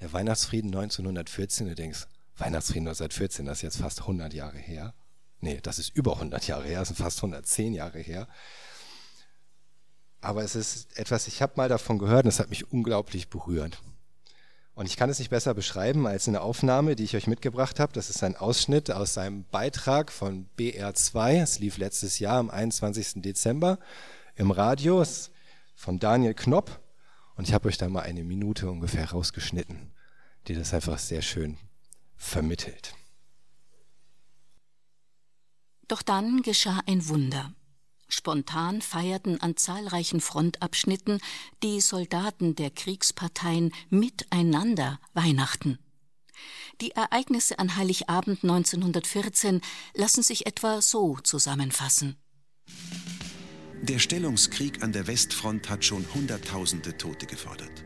Der 0.00 0.12
Weihnachtsfrieden 0.12 0.68
1914, 0.74 1.68
du 1.68 1.74
denkst, 1.74 2.06
Weihnachtsfrieden 2.38 2.88
1914, 2.88 3.44
das 3.44 3.58
ist 3.58 3.62
jetzt 3.62 3.76
fast 3.78 4.00
100 4.00 4.32
Jahre 4.32 4.56
her. 4.56 4.94
Nee, 5.40 5.60
das 5.62 5.78
ist 5.78 5.94
über 5.94 6.14
100 6.14 6.46
Jahre 6.46 6.66
her, 6.66 6.78
das 6.78 6.88
sind 6.88 6.96
fast 6.96 7.18
110 7.18 7.74
Jahre 7.74 7.98
her. 7.98 8.26
Aber 10.22 10.42
es 10.42 10.56
ist 10.56 10.98
etwas, 10.98 11.28
ich 11.28 11.42
habe 11.42 11.52
mal 11.56 11.68
davon 11.68 11.98
gehört 11.98 12.24
und 12.24 12.30
es 12.30 12.40
hat 12.40 12.48
mich 12.48 12.72
unglaublich 12.72 13.28
berührt. 13.28 13.82
Und 14.74 14.86
ich 14.86 14.96
kann 14.96 15.10
es 15.10 15.18
nicht 15.18 15.30
besser 15.30 15.52
beschreiben 15.52 16.06
als 16.06 16.26
eine 16.26 16.40
Aufnahme, 16.40 16.96
die 16.96 17.04
ich 17.04 17.16
euch 17.16 17.26
mitgebracht 17.26 17.80
habe. 17.80 17.92
Das 17.92 18.10
ist 18.10 18.22
ein 18.22 18.36
Ausschnitt 18.36 18.90
aus 18.90 19.14
seinem 19.14 19.44
Beitrag 19.44 20.10
von 20.10 20.48
BR2. 20.58 21.42
Es 21.42 21.58
lief 21.58 21.76
letztes 21.76 22.18
Jahr 22.18 22.38
am 22.38 22.50
21. 22.50 23.22
Dezember 23.22 23.78
im 24.34 24.50
Radio 24.50 25.00
es 25.00 25.30
von 25.76 26.00
Daniel 26.00 26.34
Knopp. 26.34 26.80
Und 27.36 27.46
ich 27.46 27.54
habe 27.54 27.68
euch 27.68 27.78
da 27.78 27.88
mal 27.88 28.02
eine 28.02 28.24
Minute 28.24 28.68
ungefähr 28.68 29.10
rausgeschnitten, 29.10 29.92
die 30.48 30.54
das 30.54 30.74
einfach 30.74 30.98
sehr 30.98 31.22
schön 31.22 31.58
vermittelt. 32.16 32.94
Doch 35.86 36.02
dann 36.02 36.42
geschah 36.42 36.82
ein 36.86 37.06
Wunder. 37.06 37.52
Spontan 38.08 38.82
feierten 38.82 39.40
an 39.40 39.56
zahlreichen 39.56 40.20
Frontabschnitten 40.20 41.20
die 41.62 41.80
Soldaten 41.80 42.54
der 42.54 42.70
Kriegsparteien 42.70 43.72
miteinander 43.90 45.00
Weihnachten. 45.12 45.78
Die 46.80 46.92
Ereignisse 46.92 47.58
an 47.58 47.76
Heiligabend 47.76 48.42
1914 48.42 49.60
lassen 49.94 50.22
sich 50.22 50.46
etwa 50.46 50.82
so 50.82 51.16
zusammenfassen. 51.22 52.16
Der 53.82 53.98
Stellungskrieg 53.98 54.82
an 54.82 54.92
der 54.92 55.06
Westfront 55.06 55.68
hat 55.68 55.84
schon 55.84 56.04
Hunderttausende 56.14 56.96
Tote 56.96 57.26
gefordert. 57.26 57.84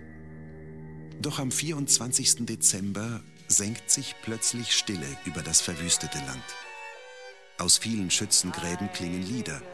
Doch 1.20 1.38
am 1.38 1.50
24. 1.50 2.46
Dezember 2.46 3.22
senkt 3.48 3.90
sich 3.90 4.14
plötzlich 4.22 4.72
Stille 4.72 5.06
über 5.24 5.42
das 5.42 5.60
verwüstete 5.60 6.18
Land. 6.18 6.44
Aus 7.58 7.76
vielen 7.76 8.10
Schützengräben 8.10 8.90
klingen 8.92 9.22
Lieder– 9.22 9.60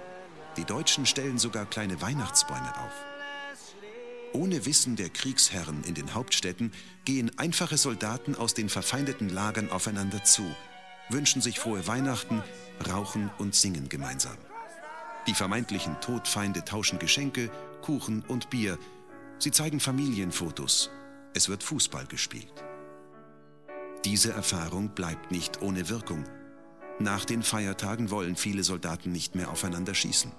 die 0.56 0.64
Deutschen 0.64 1.04
stellen 1.04 1.38
sogar 1.38 1.66
kleine 1.66 2.00
Weihnachtsbäume 2.00 2.72
auf. 2.80 2.92
Ohne 4.32 4.64
Wissen 4.64 4.96
der 4.96 5.10
Kriegsherren 5.10 5.84
in 5.84 5.94
den 5.94 6.14
Hauptstädten 6.14 6.72
gehen 7.04 7.38
einfache 7.38 7.76
Soldaten 7.76 8.34
aus 8.34 8.54
den 8.54 8.70
verfeindeten 8.70 9.28
Lagern 9.28 9.70
aufeinander 9.70 10.24
zu, 10.24 10.42
wünschen 11.10 11.42
sich 11.42 11.60
frohe 11.60 11.86
Weihnachten, 11.86 12.42
rauchen 12.88 13.30
und 13.38 13.54
singen 13.54 13.88
gemeinsam. 13.88 14.36
Die 15.26 15.34
vermeintlichen 15.34 16.00
Todfeinde 16.00 16.64
tauschen 16.64 16.98
Geschenke, 16.98 17.50
Kuchen 17.82 18.22
und 18.28 18.50
Bier. 18.50 18.78
Sie 19.38 19.50
zeigen 19.50 19.80
Familienfotos. 19.80 20.90
Es 21.34 21.48
wird 21.48 21.62
Fußball 21.62 22.06
gespielt. 22.06 22.64
Diese 24.04 24.32
Erfahrung 24.32 24.90
bleibt 24.90 25.32
nicht 25.32 25.62
ohne 25.62 25.88
Wirkung. 25.88 26.24
Nach 26.98 27.24
den 27.24 27.42
Feiertagen 27.42 28.10
wollen 28.10 28.36
viele 28.36 28.62
Soldaten 28.62 29.10
nicht 29.10 29.34
mehr 29.34 29.50
aufeinander 29.50 29.94
schießen. 29.94 30.32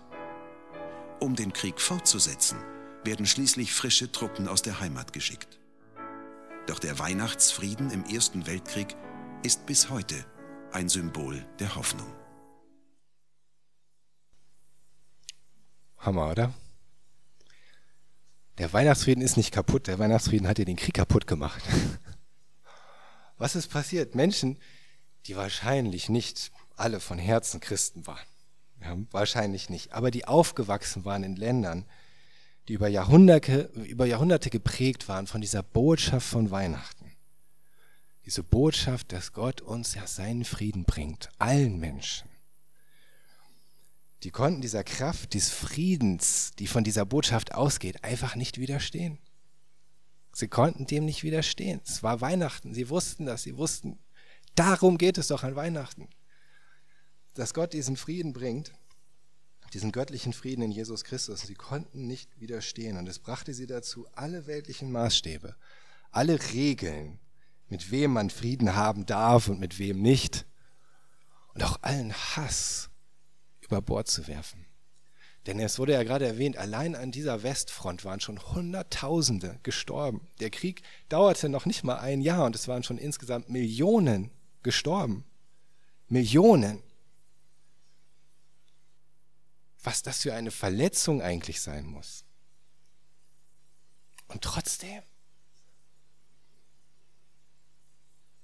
Um 1.20 1.36
den 1.36 1.52
Krieg 1.52 1.82
fortzusetzen, 1.82 2.58
werden 3.04 3.26
schließlich 3.26 3.74
frische 3.74 4.12
Truppen 4.12 4.48
aus 4.48 4.62
der 4.62 4.80
Heimat 4.80 5.14
geschickt. 5.14 5.60
Doch 6.66 6.80
der 6.80 6.98
Weihnachtsfrieden 7.00 7.92
im 7.92 8.04
Ersten 8.06 8.48
Weltkrieg 8.48 8.96
ist 9.44 9.66
bis 9.66 9.90
heute 9.90 10.16
ein 10.72 10.90
Symbol 10.90 11.46
der 11.60 11.76
Hoffnung. 11.76 12.08
Hammer, 16.08 16.32
oder? 16.32 16.54
Der 18.60 18.72
Weihnachtsfrieden 18.72 19.22
ist 19.22 19.36
nicht 19.36 19.52
kaputt. 19.52 19.88
Der 19.88 20.00
Weihnachtsfrieden 20.00 20.48
hat 20.48 20.58
dir 20.58 20.64
den 20.64 20.78
Krieg 20.78 20.94
kaputt 20.94 21.28
gemacht. 21.28 21.62
Was 23.38 23.58
ist 23.58 23.68
passiert? 23.68 24.16
Menschen, 24.16 24.58
die 25.26 25.36
wahrscheinlich 25.36 26.08
nicht 26.08 26.52
alle 26.78 27.02
von 27.02 27.20
Herzen 27.20 27.60
Christen 27.60 28.08
waren. 28.08 28.26
Ja, 28.82 28.98
wahrscheinlich 29.12 29.70
nicht. 29.70 29.92
Aber 29.92 30.10
die 30.10 30.26
aufgewachsen 30.26 31.04
waren 31.04 31.26
in 31.26 31.36
Ländern, 31.36 31.84
die 32.70 32.74
über 32.74 32.88
Jahrhunderte, 32.88 33.70
über 33.74 34.06
Jahrhunderte 34.06 34.50
geprägt 34.50 35.10
waren 35.10 35.28
von 35.28 35.42
dieser 35.42 35.62
Botschaft 35.62 36.28
von 36.28 36.52
Weihnachten. 36.52 37.12
Diese 38.26 38.44
Botschaft, 38.44 39.12
dass 39.12 39.34
Gott 39.34 39.60
uns 39.60 39.94
ja 39.94 40.08
seinen 40.08 40.46
Frieden 40.46 40.86
bringt, 40.86 41.30
allen 41.38 41.80
Menschen. 41.80 42.30
Die 44.24 44.32
konnten 44.32 44.62
dieser 44.62 44.84
Kraft 44.84 45.34
des 45.34 45.50
Friedens, 45.50 46.52
die 46.58 46.68
von 46.68 46.84
dieser 46.84 47.06
Botschaft 47.06 47.54
ausgeht, 47.54 48.04
einfach 48.04 48.36
nicht 48.36 48.58
widerstehen. 48.58 49.20
Sie 50.34 50.48
konnten 50.48 50.86
dem 50.86 51.06
nicht 51.06 51.24
widerstehen. 51.24 51.82
Es 51.84 52.04
war 52.04 52.22
Weihnachten. 52.22 52.74
Sie 52.74 52.90
wussten 52.90 53.26
das. 53.26 53.44
Sie 53.44 53.58
wussten, 53.58 54.00
darum 54.56 54.98
geht 54.98 55.18
es 55.18 55.28
doch 55.28 55.44
an 55.44 55.56
Weihnachten. 55.56 56.10
Dass 57.34 57.54
Gott 57.54 57.74
diesen 57.74 57.98
Frieden 57.98 58.34
bringt, 58.34 58.74
diesen 59.74 59.92
göttlichen 59.92 60.34
Frieden 60.34 60.64
in 60.64 60.72
Jesus 60.72 61.04
Christus. 61.04 61.42
Sie 61.42 61.56
konnten 61.56 62.08
nicht 62.08 62.40
widerstehen. 62.40 62.98
Und 62.98 63.08
es 63.08 63.20
brachte 63.20 63.54
sie 63.54 63.68
dazu, 63.68 64.08
alle 64.14 64.48
weltlichen 64.48 64.92
Maßstäbe, 64.92 65.56
alle 66.12 66.40
Regeln, 66.54 67.20
mit 67.70 67.92
wem 67.92 68.14
man 68.14 68.30
Frieden 68.30 68.76
haben 68.76 69.06
darf 69.06 69.48
und 69.50 69.60
mit 69.60 69.78
wem 69.78 70.02
nicht, 70.02 70.46
und 71.54 71.64
auch 71.64 71.80
allen 71.82 72.14
Hass 72.14 72.90
über 73.68 73.82
Bord 73.82 74.08
zu 74.08 74.28
werfen. 74.28 74.66
Denn 75.46 75.60
es 75.62 75.80
wurde 75.80 75.94
ja 75.94 76.04
gerade 76.04 76.28
erwähnt, 76.28 76.58
allein 76.58 76.94
an 76.94 77.12
dieser 77.12 77.42
Westfront 77.42 78.04
waren 78.04 78.20
schon 78.20 78.54
Hunderttausende 78.54 79.60
gestorben. 79.64 80.28
Der 80.42 80.50
Krieg 80.50 80.82
dauerte 81.08 81.48
noch 81.48 81.66
nicht 81.66 81.86
mal 81.86 82.00
ein 82.00 82.22
Jahr 82.22 82.46
und 82.46 82.56
es 82.56 82.68
waren 82.68 82.84
schon 82.84 82.98
insgesamt 82.98 83.50
Millionen 83.50 84.30
gestorben. 84.62 85.24
Millionen. 86.10 86.84
Was 89.84 90.04
das 90.04 90.24
für 90.24 90.34
eine 90.34 90.52
Verletzung 90.52 91.22
eigentlich 91.22 91.62
sein 91.62 91.86
muss. 91.86 92.26
Und 94.28 94.42
trotzdem, 94.44 95.02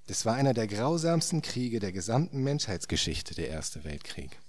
das 0.07 0.25
war 0.25 0.35
einer 0.35 0.53
der 0.53 0.67
grausamsten 0.67 1.41
Kriege 1.41 1.81
der 1.81 1.91
gesamten 1.91 2.43
Menschheitsgeschichte, 2.43 3.35
der 3.35 3.49
Erste 3.49 3.83
Weltkrieg. 3.83 4.39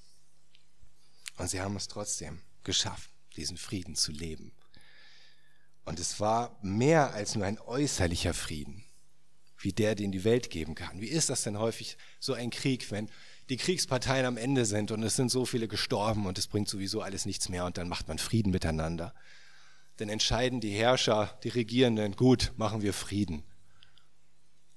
Und 1.36 1.50
sie 1.50 1.60
haben 1.60 1.76
es 1.76 1.88
trotzdem 1.88 2.40
geschafft, 2.62 3.10
diesen 3.36 3.56
Frieden 3.56 3.94
zu 3.94 4.12
leben. 4.12 4.52
Und 5.84 6.00
es 6.00 6.20
war 6.20 6.58
mehr 6.62 7.12
als 7.12 7.34
nur 7.34 7.44
ein 7.44 7.58
äußerlicher 7.58 8.34
Frieden, 8.34 8.84
wie 9.58 9.72
der, 9.72 9.94
den 9.94 10.12
die 10.12 10.24
Welt 10.24 10.50
geben 10.50 10.74
kann. 10.74 11.00
Wie 11.00 11.08
ist 11.08 11.30
das 11.30 11.42
denn 11.42 11.58
häufig 11.58 11.96
so 12.20 12.32
ein 12.34 12.50
Krieg, 12.50 12.90
wenn 12.90 13.10
die 13.50 13.56
Kriegsparteien 13.56 14.24
am 14.24 14.36
Ende 14.38 14.64
sind 14.64 14.90
und 14.90 15.02
es 15.02 15.16
sind 15.16 15.30
so 15.30 15.44
viele 15.44 15.68
gestorben 15.68 16.26
und 16.26 16.38
es 16.38 16.46
bringt 16.46 16.68
sowieso 16.68 17.02
alles 17.02 17.26
nichts 17.26 17.48
mehr 17.48 17.66
und 17.66 17.76
dann 17.76 17.88
macht 17.88 18.08
man 18.08 18.18
Frieden 18.18 18.50
miteinander. 18.50 19.14
Dann 19.98 20.08
entscheiden 20.08 20.60
die 20.60 20.72
Herrscher, 20.72 21.38
die 21.44 21.50
Regierenden, 21.50 22.16
gut, 22.16 22.52
machen 22.56 22.82
wir 22.82 22.94
Frieden. 22.94 23.44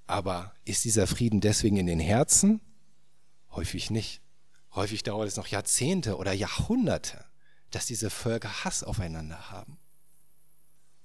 Aber 0.05 0.53
ist 0.65 0.83
dieser 0.85 1.07
Frieden 1.07 1.41
deswegen 1.41 1.77
in 1.77 1.87
den 1.87 1.99
Herzen? 1.99 2.61
Häufig 3.51 3.89
nicht. 3.89 4.21
Häufig 4.77 5.01
dauert 5.01 5.27
es 5.27 5.37
noch 5.37 5.47
Jahrzehnte 5.47 6.17
oder 6.17 6.33
Jahrhunderte, 6.33 7.25
dass 7.71 7.87
diese 7.87 8.11
Völker 8.11 8.63
Hass 8.63 8.83
aufeinander 8.83 9.49
haben. 9.49 9.79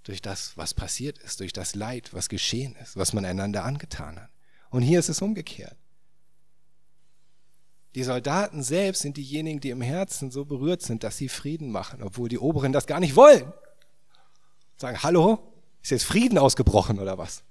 Durch 0.02 0.20
das, 0.20 0.58
was 0.58 0.74
passiert 0.74 1.16
ist, 1.16 1.40
durch 1.40 1.54
das 1.54 1.74
Leid, 1.74 2.12
was 2.12 2.28
geschehen 2.28 2.76
ist, 2.76 2.98
was 2.98 3.14
man 3.14 3.24
einander 3.24 3.64
angetan 3.64 4.20
hat. 4.20 4.28
Und 4.68 4.82
hier 4.82 4.98
ist 4.98 5.08
es 5.08 5.22
umgekehrt. 5.22 5.78
Die 7.94 8.02
Soldaten 8.02 8.62
selbst 8.62 9.00
sind 9.00 9.16
diejenigen, 9.16 9.60
die 9.60 9.70
im 9.70 9.80
Herzen 9.80 10.30
so 10.30 10.44
berührt 10.44 10.82
sind, 10.82 11.02
dass 11.02 11.16
sie 11.16 11.30
Frieden 11.30 11.70
machen, 11.70 12.02
obwohl 12.02 12.28
die 12.28 12.38
Oberen 12.38 12.72
das 12.72 12.86
gar 12.86 13.00
nicht 13.00 13.16
wollen. 13.16 13.54
Sagen, 14.76 15.02
hallo, 15.02 15.50
ist 15.80 15.92
jetzt 15.92 16.04
Frieden 16.04 16.36
ausgebrochen 16.36 16.98
oder 16.98 17.16
was? 17.16 17.42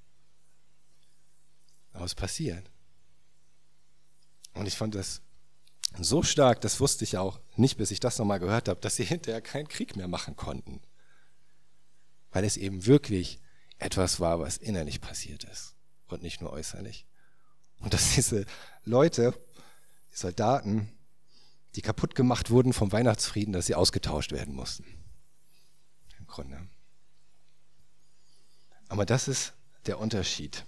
Aber 1.93 2.05
es 2.05 2.13
passiert. 2.13 2.69
Und 4.53 4.67
ich 4.67 4.77
fand 4.77 4.93
das 4.93 5.23
so 5.99 6.23
stark, 6.23 6.61
das 6.61 6.79
wusste 6.79 7.03
ich 7.03 7.17
auch 7.17 7.39
nicht, 7.55 7.77
bis 7.77 7.91
ich 7.91 7.99
das 7.99 8.17
nochmal 8.17 8.39
gehört 8.39 8.69
habe, 8.69 8.79
dass 8.79 8.95
sie 8.95 9.03
hinterher 9.05 9.41
keinen 9.41 9.67
Krieg 9.67 9.95
mehr 9.95 10.07
machen 10.07 10.35
konnten. 10.35 10.81
Weil 12.31 12.45
es 12.45 12.57
eben 12.57 12.85
wirklich 12.85 13.39
etwas 13.77 14.19
war, 14.19 14.39
was 14.39 14.57
innerlich 14.57 15.01
passiert 15.01 15.43
ist 15.45 15.75
und 16.07 16.23
nicht 16.23 16.41
nur 16.41 16.51
äußerlich. 16.51 17.05
Und 17.79 17.93
dass 17.93 18.15
diese 18.15 18.45
Leute, 18.85 19.33
die 20.11 20.17
Soldaten, 20.17 20.91
die 21.75 21.81
kaputt 21.81 22.15
gemacht 22.15 22.51
wurden 22.51 22.73
vom 22.73 22.91
Weihnachtsfrieden, 22.91 23.53
dass 23.53 23.65
sie 23.65 23.75
ausgetauscht 23.75 24.31
werden 24.31 24.53
mussten. 24.53 24.85
Im 26.19 26.27
Grunde. 26.27 26.67
Aber 28.87 29.05
das 29.05 29.27
ist 29.27 29.53
der 29.87 29.99
Unterschied. 29.99 30.65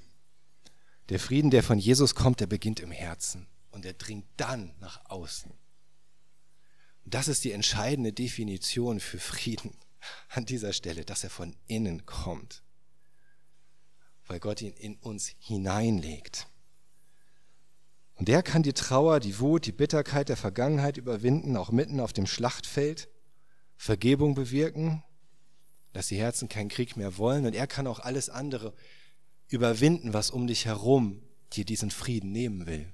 Der 1.09 1.19
Frieden, 1.19 1.51
der 1.51 1.61
von 1.61 1.77
Jesus 1.77 2.15
kommt, 2.15 2.39
der 2.39 2.47
beginnt 2.47 2.79
im 2.79 2.91
Herzen 2.91 3.47
und 3.73 3.85
er 3.85 3.93
dringt 3.93 4.27
dann 4.37 4.73
nach 4.79 5.09
außen. 5.09 5.51
Und 5.51 7.13
das 7.13 7.27
ist 7.27 7.43
die 7.43 7.51
entscheidende 7.51 8.13
Definition 8.13 8.99
für 8.99 9.19
Frieden 9.19 9.75
an 10.29 10.45
dieser 10.45 10.73
Stelle, 10.73 11.03
dass 11.03 11.23
er 11.23 11.29
von 11.29 11.55
innen 11.67 12.05
kommt, 12.05 12.63
weil 14.27 14.39
Gott 14.39 14.61
ihn 14.61 14.73
in 14.73 14.95
uns 14.97 15.33
hineinlegt. 15.39 16.47
Und 18.15 18.27
der 18.27 18.43
kann 18.43 18.61
die 18.61 18.73
Trauer, 18.73 19.19
die 19.19 19.39
Wut, 19.39 19.65
die 19.65 19.71
Bitterkeit 19.71 20.29
der 20.29 20.37
Vergangenheit 20.37 20.97
überwinden, 20.97 21.57
auch 21.57 21.71
mitten 21.71 21.99
auf 21.99 22.13
dem 22.13 22.27
Schlachtfeld, 22.27 23.09
Vergebung 23.75 24.35
bewirken, 24.35 25.03
dass 25.93 26.07
die 26.07 26.19
Herzen 26.19 26.47
keinen 26.47 26.69
Krieg 26.69 26.95
mehr 26.95 27.17
wollen. 27.17 27.45
Und 27.47 27.55
er 27.55 27.65
kann 27.65 27.87
auch 27.87 27.99
alles 27.99 28.29
andere 28.29 28.75
überwinden, 29.47 30.13
was 30.13 30.29
um 30.29 30.45
dich 30.45 30.65
herum 30.65 31.23
dir 31.53 31.65
diesen 31.65 31.89
Frieden 31.89 32.31
nehmen 32.31 32.67
will 32.67 32.93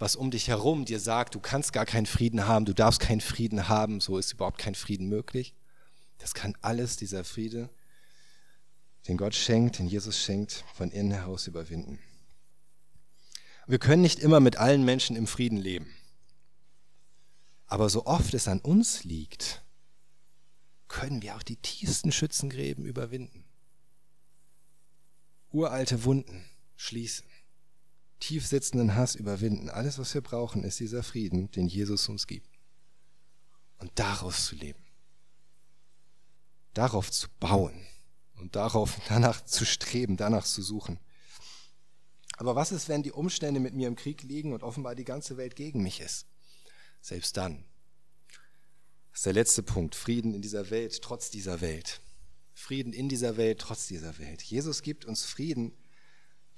was 0.00 0.16
um 0.16 0.30
dich 0.30 0.48
herum 0.48 0.86
dir 0.86 0.98
sagt, 0.98 1.34
du 1.34 1.40
kannst 1.40 1.74
gar 1.74 1.84
keinen 1.84 2.06
Frieden 2.06 2.46
haben, 2.46 2.64
du 2.64 2.74
darfst 2.74 3.00
keinen 3.00 3.20
Frieden 3.20 3.68
haben, 3.68 4.00
so 4.00 4.16
ist 4.16 4.32
überhaupt 4.32 4.56
kein 4.56 4.74
Frieden 4.74 5.08
möglich. 5.08 5.54
Das 6.16 6.32
kann 6.32 6.56
alles 6.62 6.96
dieser 6.96 7.22
Friede, 7.22 7.68
den 9.06 9.18
Gott 9.18 9.34
schenkt, 9.34 9.78
den 9.78 9.86
Jesus 9.86 10.18
schenkt, 10.18 10.64
von 10.74 10.90
innen 10.90 11.12
heraus 11.12 11.46
überwinden. 11.46 11.98
Wir 13.66 13.78
können 13.78 14.00
nicht 14.00 14.20
immer 14.20 14.40
mit 14.40 14.56
allen 14.56 14.86
Menschen 14.86 15.16
im 15.16 15.26
Frieden 15.26 15.58
leben. 15.58 15.94
Aber 17.66 17.90
so 17.90 18.06
oft 18.06 18.32
es 18.32 18.48
an 18.48 18.60
uns 18.60 19.04
liegt, 19.04 19.62
können 20.88 21.20
wir 21.20 21.36
auch 21.36 21.42
die 21.42 21.56
tiefsten 21.56 22.10
Schützengräben 22.10 22.86
überwinden. 22.86 23.44
Uralte 25.50 26.04
Wunden 26.04 26.48
schließen 26.76 27.29
tief 28.20 28.46
sitzenden 28.46 28.94
Hass 28.94 29.14
überwinden. 29.14 29.68
Alles, 29.68 29.98
was 29.98 30.14
wir 30.14 30.20
brauchen, 30.20 30.62
ist 30.62 30.78
dieser 30.78 31.02
Frieden, 31.02 31.50
den 31.50 31.66
Jesus 31.66 32.08
uns 32.08 32.26
gibt. 32.26 32.48
Und 33.78 33.90
daraus 33.94 34.46
zu 34.46 34.54
leben. 34.54 34.84
Darauf 36.74 37.10
zu 37.10 37.28
bauen 37.40 37.86
und 38.36 38.54
darauf 38.54 39.00
danach 39.08 39.44
zu 39.44 39.64
streben, 39.64 40.16
danach 40.16 40.44
zu 40.44 40.62
suchen. 40.62 41.00
Aber 42.36 42.54
was 42.54 42.72
ist, 42.72 42.88
wenn 42.88 43.02
die 43.02 43.12
Umstände 43.12 43.60
mit 43.60 43.74
mir 43.74 43.88
im 43.88 43.96
Krieg 43.96 44.22
liegen 44.22 44.52
und 44.52 44.62
offenbar 44.62 44.94
die 44.94 45.04
ganze 45.04 45.36
Welt 45.36 45.56
gegen 45.56 45.82
mich 45.82 46.00
ist? 46.00 46.26
Selbst 47.00 47.36
dann. 47.36 47.64
Das 49.10 49.20
ist 49.20 49.26
der 49.26 49.32
letzte 49.32 49.62
Punkt. 49.62 49.94
Frieden 49.94 50.34
in 50.34 50.40
dieser 50.40 50.70
Welt, 50.70 51.02
trotz 51.02 51.30
dieser 51.30 51.60
Welt. 51.60 52.00
Frieden 52.54 52.92
in 52.92 53.08
dieser 53.08 53.36
Welt, 53.36 53.58
trotz 53.58 53.88
dieser 53.88 54.18
Welt. 54.18 54.42
Jesus 54.42 54.82
gibt 54.82 55.04
uns 55.04 55.24
Frieden 55.24 55.72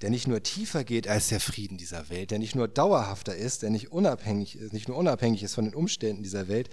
der 0.02 0.10
nicht 0.10 0.26
nur 0.26 0.42
tiefer 0.42 0.84
geht 0.84 1.06
als 1.06 1.28
der 1.28 1.40
Frieden 1.40 1.78
dieser 1.78 2.10
Welt, 2.10 2.32
der 2.32 2.40
nicht 2.40 2.56
nur 2.56 2.68
dauerhafter 2.68 3.34
ist, 3.34 3.62
der 3.62 3.70
nicht 3.70 3.92
unabhängig 3.92 4.56
ist, 4.56 4.72
nicht 4.72 4.88
nur 4.88 4.96
unabhängig 4.96 5.42
ist 5.42 5.54
von 5.54 5.64
den 5.64 5.74
Umständen 5.74 6.22
dieser 6.22 6.48
Welt. 6.48 6.68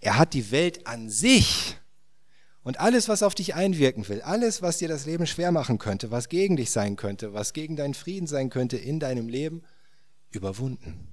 Er 0.00 0.18
hat 0.18 0.34
die 0.34 0.50
Welt 0.50 0.86
an 0.86 1.08
sich 1.08 1.76
und 2.64 2.80
alles, 2.80 3.08
was 3.08 3.22
auf 3.22 3.34
dich 3.34 3.54
einwirken 3.54 4.08
will, 4.08 4.22
alles, 4.22 4.60
was 4.60 4.78
dir 4.78 4.88
das 4.88 5.06
Leben 5.06 5.26
schwer 5.26 5.52
machen 5.52 5.78
könnte, 5.78 6.10
was 6.10 6.28
gegen 6.28 6.56
dich 6.56 6.70
sein 6.72 6.96
könnte, 6.96 7.32
was 7.32 7.52
gegen 7.52 7.76
deinen 7.76 7.94
Frieden 7.94 8.26
sein 8.26 8.50
könnte 8.50 8.76
in 8.76 8.98
deinem 8.98 9.28
Leben, 9.28 9.62
überwunden. 10.30 11.08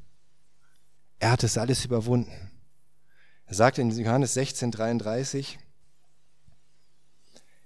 Er 1.20 1.32
hat 1.32 1.44
es 1.44 1.58
alles 1.58 1.86
überwunden. 1.86 2.52
Er 3.46 3.54
sagt 3.54 3.78
in 3.78 3.92
Johannes 3.92 4.34
16, 4.34 4.72
33, 4.72 5.60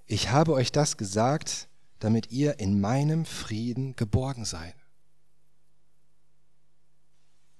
ich 0.07 0.31
habe 0.31 0.53
euch 0.53 0.71
das 0.71 0.97
gesagt, 0.97 1.69
damit 1.99 2.31
ihr 2.31 2.59
in 2.59 2.79
meinem 2.79 3.25
Frieden 3.25 3.95
geborgen 3.95 4.45
seid. 4.45 4.75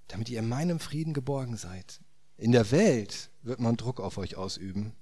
Damit 0.08 0.30
ihr 0.30 0.40
in 0.40 0.50
meinem 0.50 0.80
Frieden 0.80 1.14
geborgen 1.14 1.58
seid. 1.58 2.02
In 2.38 2.52
der 2.52 2.72
Welt 2.72 3.30
wird 3.42 3.60
man 3.60 3.78
Druck 3.78 4.00
auf 4.00 4.18
euch 4.18 4.36
ausüben, 4.36 4.94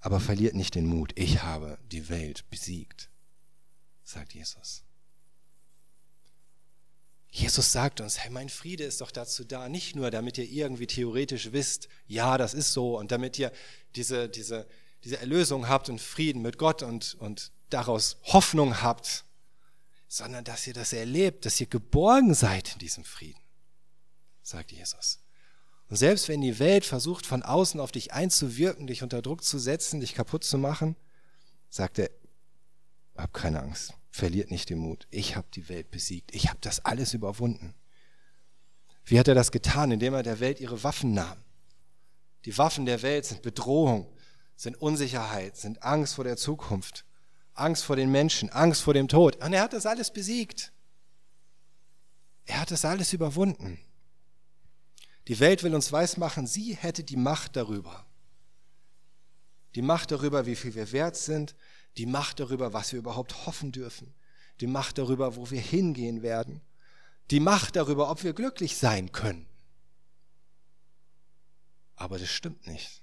aber 0.00 0.20
verliert 0.20 0.54
nicht 0.54 0.74
den 0.74 0.86
Mut. 0.86 1.12
Ich 1.16 1.42
habe 1.42 1.78
die 1.90 2.08
Welt 2.08 2.48
besiegt, 2.50 3.10
sagt 4.04 4.34
Jesus. 4.34 4.84
Jesus 7.30 7.72
sagt 7.72 8.00
uns, 8.00 8.18
hey, 8.18 8.30
mein 8.30 8.48
Friede 8.48 8.84
ist 8.84 9.00
doch 9.00 9.10
dazu 9.10 9.44
da, 9.44 9.68
nicht 9.68 9.94
nur 9.94 10.10
damit 10.10 10.38
ihr 10.38 10.48
irgendwie 10.48 10.86
theoretisch 10.86 11.52
wisst, 11.52 11.88
ja, 12.06 12.38
das 12.38 12.54
ist 12.54 12.72
so, 12.72 12.98
und 12.98 13.12
damit 13.12 13.38
ihr 13.38 13.52
diese, 13.94 14.28
diese, 14.28 14.66
diese 15.04 15.18
Erlösung 15.18 15.68
habt 15.68 15.90
und 15.90 16.00
Frieden 16.00 16.40
mit 16.40 16.56
Gott 16.56 16.82
und, 16.82 17.14
und 17.16 17.52
daraus 17.70 18.18
Hoffnung 18.24 18.82
habt, 18.82 19.24
sondern 20.08 20.44
dass 20.44 20.66
ihr 20.66 20.74
das 20.74 20.92
erlebt, 20.92 21.46
dass 21.46 21.60
ihr 21.60 21.66
geborgen 21.66 22.34
seid 22.34 22.74
in 22.74 22.78
diesem 22.78 23.04
Frieden, 23.04 23.40
sagt 24.42 24.72
Jesus. 24.72 25.20
Und 25.88 25.96
selbst 25.96 26.28
wenn 26.28 26.40
die 26.40 26.58
Welt 26.58 26.84
versucht, 26.84 27.26
von 27.26 27.42
außen 27.42 27.80
auf 27.80 27.92
dich 27.92 28.12
einzuwirken, 28.12 28.86
dich 28.86 29.02
unter 29.02 29.22
Druck 29.22 29.44
zu 29.44 29.58
setzen, 29.58 30.00
dich 30.00 30.14
kaputt 30.14 30.42
zu 30.42 30.58
machen, 30.58 30.96
sagt 31.70 31.98
er, 31.98 32.10
hab 33.16 33.32
keine 33.32 33.62
Angst, 33.62 33.94
verliert 34.10 34.50
nicht 34.50 34.68
den 34.68 34.78
Mut. 34.78 35.06
Ich 35.10 35.36
habe 35.36 35.46
die 35.54 35.68
Welt 35.68 35.90
besiegt. 35.90 36.34
Ich 36.34 36.48
habe 36.48 36.58
das 36.60 36.84
alles 36.84 37.14
überwunden. 37.14 37.74
Wie 39.04 39.18
hat 39.18 39.28
er 39.28 39.34
das 39.34 39.52
getan? 39.52 39.92
Indem 39.92 40.14
er 40.14 40.24
der 40.24 40.40
Welt 40.40 40.60
ihre 40.60 40.82
Waffen 40.82 41.14
nahm. 41.14 41.38
Die 42.44 42.58
Waffen 42.58 42.86
der 42.86 43.02
Welt 43.02 43.24
sind 43.24 43.42
Bedrohung, 43.42 44.12
sind 44.56 44.76
Unsicherheit, 44.76 45.56
sind 45.56 45.82
Angst 45.82 46.14
vor 46.14 46.24
der 46.24 46.36
Zukunft, 46.36 47.05
Angst 47.56 47.84
vor 47.84 47.96
den 47.96 48.10
Menschen, 48.10 48.50
Angst 48.50 48.82
vor 48.82 48.94
dem 48.94 49.08
Tod. 49.08 49.36
Und 49.44 49.52
er 49.52 49.62
hat 49.62 49.72
das 49.72 49.86
alles 49.86 50.12
besiegt. 50.12 50.72
Er 52.44 52.60
hat 52.60 52.70
das 52.70 52.84
alles 52.84 53.12
überwunden. 53.12 53.78
Die 55.28 55.40
Welt 55.40 55.62
will 55.64 55.74
uns 55.74 55.90
weismachen, 55.90 56.46
sie 56.46 56.76
hätte 56.76 57.02
die 57.02 57.16
Macht 57.16 57.56
darüber. 57.56 58.06
Die 59.74 59.82
Macht 59.82 60.12
darüber, 60.12 60.46
wie 60.46 60.56
viel 60.56 60.74
wir 60.74 60.92
wert 60.92 61.16
sind, 61.16 61.56
die 61.96 62.06
Macht 62.06 62.40
darüber, 62.40 62.72
was 62.72 62.92
wir 62.92 63.00
überhaupt 63.00 63.46
hoffen 63.46 63.72
dürfen, 63.72 64.14
die 64.60 64.66
Macht 64.66 64.98
darüber, 64.98 65.36
wo 65.36 65.50
wir 65.50 65.60
hingehen 65.60 66.22
werden, 66.22 66.60
die 67.30 67.40
Macht 67.40 67.76
darüber, 67.76 68.10
ob 68.10 68.22
wir 68.22 68.32
glücklich 68.32 68.76
sein 68.76 69.10
können. 69.10 69.46
Aber 71.96 72.18
das 72.18 72.30
stimmt 72.30 72.66
nicht. 72.66 73.02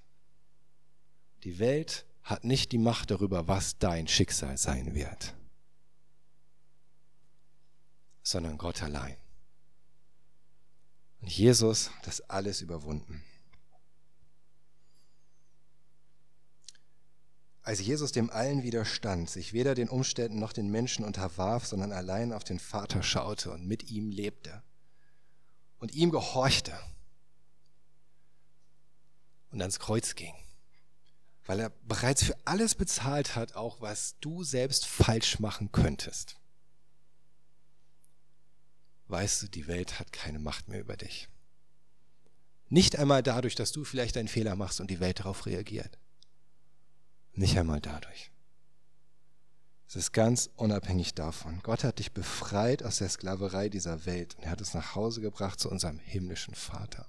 Die 1.42 1.58
Welt 1.58 2.06
hat 2.24 2.42
nicht 2.44 2.72
die 2.72 2.78
Macht 2.78 3.10
darüber, 3.10 3.46
was 3.48 3.78
dein 3.78 4.08
Schicksal 4.08 4.56
sein 4.56 4.94
wird, 4.94 5.34
sondern 8.22 8.56
Gott 8.56 8.82
allein. 8.82 9.16
Und 11.20 11.30
Jesus 11.30 11.90
hat 11.90 12.06
das 12.06 12.22
alles 12.22 12.62
überwunden. 12.62 13.22
Als 17.62 17.80
Jesus 17.80 18.12
dem 18.12 18.28
allen 18.28 18.62
widerstand, 18.62 19.30
sich 19.30 19.54
weder 19.54 19.74
den 19.74 19.88
Umständen 19.88 20.38
noch 20.38 20.52
den 20.52 20.70
Menschen 20.70 21.02
unterwarf, 21.02 21.64
sondern 21.64 21.92
allein 21.92 22.34
auf 22.34 22.44
den 22.44 22.58
Vater 22.58 23.02
schaute 23.02 23.50
und 23.52 23.66
mit 23.66 23.90
ihm 23.90 24.10
lebte 24.10 24.62
und 25.78 25.94
ihm 25.94 26.10
gehorchte 26.10 26.78
und 29.50 29.62
ans 29.62 29.78
Kreuz 29.78 30.14
ging, 30.14 30.34
weil 31.44 31.60
er 31.60 31.70
bereits 31.70 32.22
für 32.22 32.36
alles 32.44 32.74
bezahlt 32.74 33.36
hat, 33.36 33.54
auch 33.54 33.80
was 33.80 34.16
du 34.20 34.44
selbst 34.44 34.86
falsch 34.86 35.38
machen 35.40 35.72
könntest. 35.72 36.36
Weißt 39.08 39.42
du, 39.42 39.48
die 39.48 39.66
Welt 39.66 40.00
hat 40.00 40.12
keine 40.12 40.38
Macht 40.38 40.68
mehr 40.68 40.80
über 40.80 40.96
dich. 40.96 41.28
Nicht 42.68 42.96
einmal 42.96 43.22
dadurch, 43.22 43.54
dass 43.54 43.72
du 43.72 43.84
vielleicht 43.84 44.16
einen 44.16 44.28
Fehler 44.28 44.56
machst 44.56 44.80
und 44.80 44.90
die 44.90 45.00
Welt 45.00 45.20
darauf 45.20 45.46
reagiert. 45.46 45.98
Nicht 47.34 47.58
einmal 47.58 47.80
dadurch. 47.80 48.30
Es 49.86 49.96
ist 49.96 50.12
ganz 50.12 50.50
unabhängig 50.56 51.14
davon. 51.14 51.60
Gott 51.62 51.84
hat 51.84 51.98
dich 51.98 52.12
befreit 52.12 52.82
aus 52.82 52.98
der 52.98 53.08
Sklaverei 53.10 53.68
dieser 53.68 54.06
Welt 54.06 54.34
und 54.36 54.44
er 54.44 54.50
hat 54.50 54.60
es 54.60 54.72
nach 54.72 54.94
Hause 54.94 55.20
gebracht 55.20 55.60
zu 55.60 55.70
unserem 55.70 55.98
himmlischen 55.98 56.54
Vater. 56.54 57.06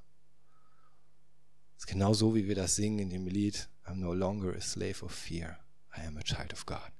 Es 1.77 1.85
ist 1.85 1.87
genau 1.87 2.13
so, 2.13 2.35
wie 2.35 2.47
wir 2.47 2.55
das 2.55 2.75
singen 2.75 2.99
in 2.99 3.09
dem 3.09 3.27
Lied 3.27 3.69
I'm 3.85 3.99
no 3.99 4.13
longer 4.13 4.55
a 4.55 4.61
slave 4.61 5.03
of 5.03 5.11
fear, 5.11 5.57
I 5.95 6.05
am 6.05 6.17
a 6.17 6.23
child 6.23 6.53
of 6.53 6.65
God. 6.65 6.91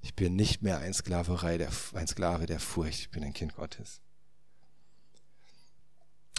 Ich 0.00 0.16
bin 0.16 0.34
nicht 0.34 0.62
mehr 0.62 0.78
ein, 0.78 0.92
Sklaverei 0.92 1.58
der, 1.58 1.70
ein 1.94 2.08
Sklave 2.08 2.46
der 2.46 2.58
Furcht, 2.58 2.98
ich 2.98 3.10
bin 3.10 3.22
ein 3.22 3.32
Kind 3.32 3.54
Gottes. 3.54 4.00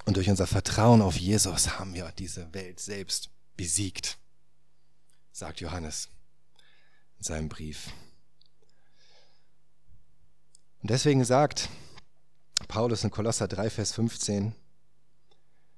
Und 0.06 0.18
durch 0.18 0.30
unser 0.30 0.48
Vertrauen 0.48 1.02
auf 1.02 1.16
Jesus 1.16 1.80
haben 1.80 1.94
wir 1.94 2.12
diese 2.18 2.54
Welt 2.54 2.82
selbst 2.82 3.30
besiegt 3.56 4.18
sagt 5.34 5.60
Johannes 5.62 6.10
in 7.18 7.24
seinem 7.24 7.50
Brief. 7.50 7.92
Und 10.82 10.90
deswegen 10.92 11.26
sagt 11.26 11.70
Paulus 12.68 13.04
in 13.04 13.12
Kolosser 13.12 13.48
3, 13.48 13.70
Vers 13.70 13.94
15, 13.94 14.54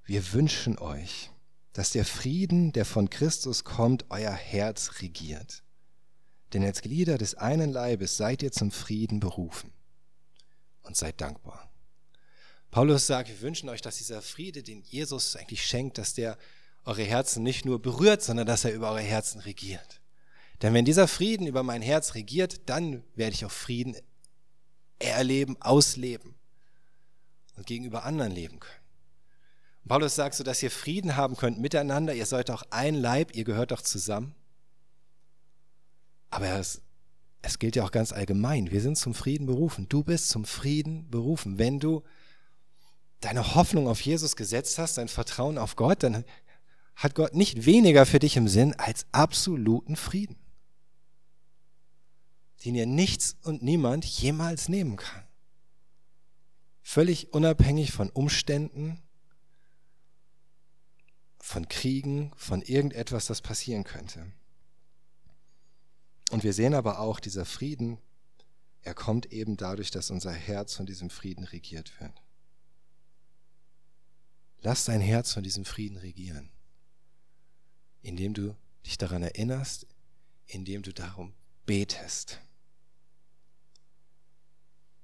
wir 0.04 0.34
wünschen 0.34 0.78
euch, 0.78 1.32
dass 1.76 1.90
der 1.90 2.06
Frieden, 2.06 2.72
der 2.72 2.86
von 2.86 3.10
Christus 3.10 3.66
kommt, 3.66 4.06
euer 4.10 4.32
Herz 4.32 5.02
regiert. 5.02 5.62
Denn 6.54 6.64
als 6.64 6.82
Glieder 6.82 7.18
des 7.18 7.36
einen 7.36 7.70
Leibes 7.70 8.16
seid 8.16 8.42
ihr 8.44 8.54
zum 8.54 8.72
Frieden 8.72 9.20
berufen 9.20 9.74
und 10.84 10.96
seid 10.96 11.20
dankbar. 11.20 11.70
Paulus 12.72 13.08
sagt, 13.08 13.28
wir 13.28 13.42
wünschen 13.42 13.68
euch, 13.68 13.82
dass 13.82 13.98
dieser 13.98 14.22
Friede, 14.22 14.64
den 14.64 14.84
Jesus 14.84 15.36
eigentlich 15.36 15.66
schenkt, 15.66 15.98
dass 15.98 16.14
der 16.14 16.38
eure 16.86 17.04
Herzen 17.04 17.44
nicht 17.44 17.66
nur 17.66 17.82
berührt, 17.82 18.24
sondern 18.24 18.48
dass 18.48 18.64
er 18.64 18.74
über 18.74 18.92
eure 18.92 19.02
Herzen 19.02 19.42
regiert. 19.42 20.00
Denn 20.62 20.74
wenn 20.74 20.86
dieser 20.86 21.10
Frieden 21.10 21.46
über 21.46 21.64
mein 21.64 21.82
Herz 21.82 22.16
regiert, 22.16 22.70
dann 22.70 23.04
werde 23.16 23.34
ich 23.34 23.44
auch 23.44 23.52
Frieden 23.52 23.98
erleben, 24.98 25.62
ausleben 25.62 26.36
und 27.58 27.68
gegenüber 27.68 28.06
anderen 28.06 28.32
leben 28.32 28.62
können. 28.62 28.85
Paulus 29.88 30.16
sagt 30.16 30.36
so, 30.36 30.44
dass 30.44 30.64
ihr 30.64 30.72
Frieden 30.72 31.16
haben 31.16 31.38
könnt 31.38 31.60
miteinander, 31.60 32.14
ihr 32.16 32.26
seid 32.26 32.50
auch 32.50 32.64
ein 32.72 32.96
Leib, 32.96 33.36
ihr 33.36 33.44
gehört 33.44 33.72
doch 33.72 33.82
zusammen. 33.82 34.34
Aber 36.32 36.48
es, 36.60 36.82
es 37.44 37.60
gilt 37.60 37.76
ja 37.76 37.84
auch 37.84 37.92
ganz 37.92 38.12
allgemein, 38.12 38.72
wir 38.72 38.82
sind 38.82 38.98
zum 38.98 39.14
Frieden 39.14 39.46
berufen. 39.46 39.88
Du 39.88 40.04
bist 40.04 40.30
zum 40.30 40.46
Frieden 40.46 41.10
berufen. 41.12 41.60
Wenn 41.60 41.80
du 41.80 42.04
deine 43.20 43.56
Hoffnung 43.56 43.88
auf 43.88 44.02
Jesus 44.02 44.36
gesetzt 44.36 44.80
hast, 44.80 44.98
dein 44.98 45.08
Vertrauen 45.08 45.60
auf 45.60 45.76
Gott, 45.76 46.02
dann 46.02 46.26
hat 46.96 47.14
Gott 47.14 47.36
nicht 47.36 47.66
weniger 47.66 48.06
für 48.06 48.20
dich 48.20 48.38
im 48.38 48.48
Sinn 48.48 48.74
als 48.74 49.06
absoluten 49.12 49.96
Frieden, 49.96 50.38
den 52.64 52.74
dir 52.74 52.88
nichts 52.88 53.38
und 53.44 53.62
niemand 53.62 54.04
jemals 54.06 54.68
nehmen 54.68 54.96
kann. 54.96 55.24
Völlig 56.82 57.34
unabhängig 57.34 57.92
von 57.92 58.10
Umständen, 58.10 59.02
von 61.46 61.70
Kriegen, 61.70 62.32
von 62.36 62.62
irgendetwas, 62.62 63.28
das 63.28 63.42
passieren 63.42 63.84
könnte. 63.84 64.32
Und 66.32 66.44
wir 66.44 66.54
sehen 66.54 66.74
aber 66.74 67.00
auch, 67.00 67.20
dieser 67.20 67.46
Frieden, 67.46 68.00
er 68.82 68.94
kommt 68.94 69.32
eben 69.32 69.56
dadurch, 69.56 69.92
dass 69.92 70.10
unser 70.10 70.32
Herz 70.32 70.74
von 70.74 70.86
diesem 70.86 71.10
Frieden 71.10 71.44
regiert 71.44 72.00
wird. 72.00 72.14
Lass 74.62 74.86
dein 74.86 75.02
Herz 75.02 75.34
von 75.34 75.44
diesem 75.44 75.66
Frieden 75.66 75.98
regieren 75.98 76.50
indem 78.06 78.36
du 78.36 78.56
dich 78.86 79.00
daran 79.00 79.24
erinnerst, 79.24 79.88
indem 80.46 80.84
du 80.84 80.94
darum 80.94 81.34
betest. 81.66 82.40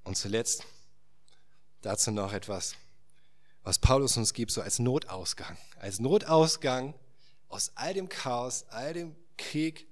Und 0.03 0.17
zuletzt 0.17 0.63
dazu 1.81 2.11
noch 2.11 2.31
etwas, 2.31 2.75
was 3.63 3.79
Paulus 3.79 4.17
uns 4.17 4.33
gibt, 4.33 4.51
so 4.51 4.61
als 4.61 4.79
Notausgang. 4.79 5.57
Als 5.79 5.99
Notausgang 5.99 6.93
aus 7.47 7.71
all 7.75 7.93
dem 7.93 8.09
Chaos, 8.09 8.65
all 8.69 8.93
dem 8.93 9.15
Krieg, 9.37 9.87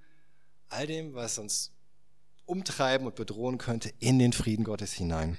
all 0.70 0.88
dem, 0.88 1.14
was 1.14 1.38
uns 1.38 1.72
umtreiben 2.46 3.06
und 3.06 3.16
bedrohen 3.16 3.58
könnte, 3.58 3.94
in 4.00 4.18
den 4.18 4.34
Frieden 4.34 4.64
Gottes 4.64 4.94
hinein. 4.94 5.38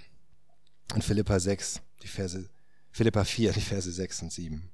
In 0.95 1.03
Philippa 1.03 1.41
6, 1.41 1.81
die 2.03 2.09
Verse, 2.09 2.49
Philippa 2.91 3.25
4, 3.25 3.53
die 3.53 3.61
Verse 3.61 3.91
6 3.91 4.23
und 4.23 4.33
7. 4.33 4.71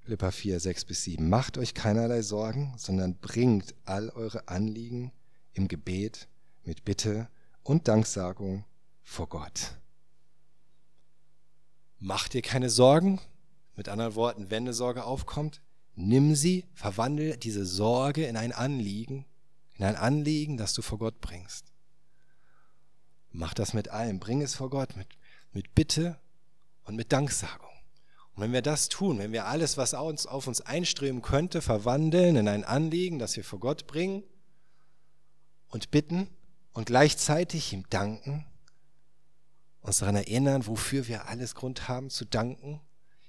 Philippa 0.00 0.30
4, 0.30 0.58
6 0.58 0.84
bis 0.86 1.04
7. 1.04 1.28
Macht 1.28 1.58
euch 1.58 1.74
keinerlei 1.74 2.22
Sorgen, 2.22 2.74
sondern 2.76 3.16
bringt 3.16 3.74
all 3.84 4.10
eure 4.10 4.48
Anliegen 4.48 5.12
im 5.52 5.68
Gebet 5.68 6.26
mit 6.64 6.84
Bitte 6.84 7.28
und 7.62 7.86
Danksagung 7.86 8.64
vor 9.02 9.28
Gott. 9.28 9.76
Mach 12.00 12.28
dir 12.28 12.42
keine 12.42 12.70
Sorgen. 12.70 13.20
Mit 13.76 13.88
anderen 13.88 14.14
Worten, 14.14 14.50
wenn 14.50 14.64
eine 14.64 14.74
Sorge 14.74 15.04
aufkommt, 15.04 15.60
nimm 15.94 16.34
sie, 16.34 16.66
verwandle 16.74 17.36
diese 17.38 17.64
Sorge 17.64 18.26
in 18.26 18.36
ein 18.36 18.52
Anliegen, 18.52 19.24
in 19.76 19.84
ein 19.84 19.96
Anliegen, 19.96 20.56
das 20.56 20.74
du 20.74 20.82
vor 20.82 20.98
Gott 20.98 21.20
bringst. 21.20 21.72
Mach 23.32 23.54
das 23.54 23.72
mit 23.74 23.88
allem, 23.88 24.18
bring 24.18 24.42
es 24.42 24.54
vor 24.54 24.70
Gott 24.70 24.96
mit, 24.96 25.06
mit 25.52 25.74
Bitte 25.74 26.18
und 26.84 26.96
mit 26.96 27.12
Danksagung. 27.12 27.70
Und 28.34 28.42
wenn 28.42 28.52
wir 28.52 28.62
das 28.62 28.88
tun, 28.88 29.18
wenn 29.18 29.32
wir 29.32 29.46
alles, 29.46 29.76
was 29.76 29.94
uns, 29.94 30.26
auf 30.26 30.46
uns 30.46 30.60
einströmen 30.60 31.22
könnte, 31.22 31.62
verwandeln 31.62 32.36
in 32.36 32.48
ein 32.48 32.64
Anliegen, 32.64 33.18
das 33.18 33.36
wir 33.36 33.44
vor 33.44 33.60
Gott 33.60 33.86
bringen 33.86 34.22
und 35.68 35.90
bitten 35.90 36.28
und 36.72 36.86
gleichzeitig 36.86 37.72
ihm 37.72 37.84
danken, 37.90 38.46
uns 39.82 39.98
daran 39.98 40.16
erinnern, 40.16 40.66
wofür 40.66 41.08
wir 41.08 41.28
alles 41.28 41.54
Grund 41.54 41.88
haben 41.88 42.10
zu 42.10 42.24
danken, 42.24 42.80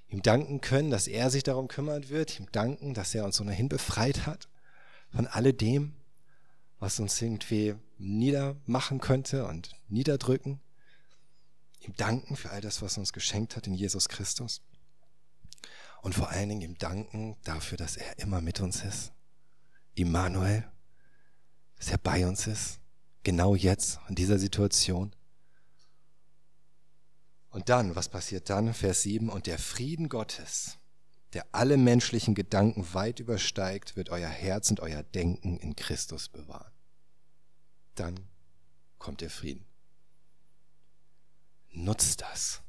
ihm 0.08 0.22
danken 0.22 0.60
können, 0.60 0.90
dass 0.90 1.06
er 1.06 1.30
sich 1.30 1.42
darum 1.42 1.68
kümmern 1.68 2.08
wird, 2.08 2.38
ihm 2.38 2.50
danken, 2.52 2.94
dass 2.94 3.14
er 3.14 3.24
uns 3.24 3.40
ohnehin 3.40 3.68
befreit 3.68 4.26
hat 4.26 4.48
von 5.10 5.26
alledem, 5.26 5.94
was 6.78 7.00
uns 7.00 7.20
irgendwie 7.20 7.74
niedermachen 7.98 9.00
könnte 9.00 9.46
und 9.46 9.70
niederdrücken. 9.88 10.60
Ihm 11.80 11.94
danken 11.96 12.36
für 12.36 12.50
all 12.50 12.60
das, 12.60 12.82
was 12.82 12.96
er 12.96 13.00
uns 13.00 13.12
geschenkt 13.12 13.56
hat 13.56 13.66
in 13.66 13.74
Jesus 13.74 14.08
Christus. 14.08 14.62
Und 16.02 16.14
vor 16.14 16.30
allen 16.30 16.48
Dingen 16.48 16.62
ihm 16.62 16.78
danken 16.78 17.36
dafür, 17.44 17.78
dass 17.78 17.96
er 17.96 18.18
immer 18.18 18.40
mit 18.40 18.60
uns 18.60 18.84
ist. 18.84 19.12
Immanuel, 19.94 20.64
dass 21.76 21.90
er 21.90 21.98
bei 21.98 22.26
uns 22.26 22.46
ist. 22.46 22.80
Genau 23.22 23.54
jetzt, 23.54 24.00
in 24.08 24.16
dieser 24.16 24.38
Situation. 24.38 25.14
Und 27.52 27.68
dann, 27.68 27.94
was 27.94 28.08
passiert 28.08 28.48
dann? 28.48 28.72
Vers 28.72 29.02
7, 29.02 29.28
und 29.28 29.46
der 29.46 29.58
Frieden 29.58 30.08
Gottes, 30.08 30.78
der 31.34 31.46
alle 31.52 31.76
menschlichen 31.76 32.34
Gedanken 32.34 32.94
weit 32.94 33.20
übersteigt, 33.20 33.94
wird 33.94 34.08
euer 34.08 34.28
Herz 34.28 34.70
und 34.70 34.80
euer 34.80 35.02
Denken 35.02 35.58
in 35.58 35.76
Christus 35.76 36.28
bewahren. 36.28 36.72
Dann 37.94 38.18
kommt 38.98 39.20
der 39.20 39.30
Frieden. 39.30 39.66
Nutzt 41.70 42.22
das. 42.22 42.62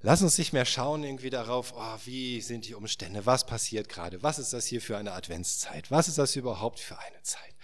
Lass 0.00 0.20
uns 0.20 0.36
nicht 0.36 0.52
mehr 0.52 0.66
schauen 0.66 1.04
irgendwie 1.04 1.30
darauf, 1.30 1.72
oh, 1.76 1.98
wie 2.04 2.40
sind 2.40 2.66
die 2.66 2.74
Umstände, 2.74 3.24
was 3.24 3.46
passiert 3.46 3.88
gerade, 3.88 4.22
was 4.22 4.38
ist 4.38 4.52
das 4.52 4.66
hier 4.66 4.82
für 4.82 4.98
eine 4.98 5.12
Adventszeit, 5.12 5.90
was 5.90 6.08
ist 6.08 6.18
das 6.18 6.34
überhaupt 6.36 6.80
für 6.80 6.98
eine 6.98 7.22
Zeit. 7.22 7.54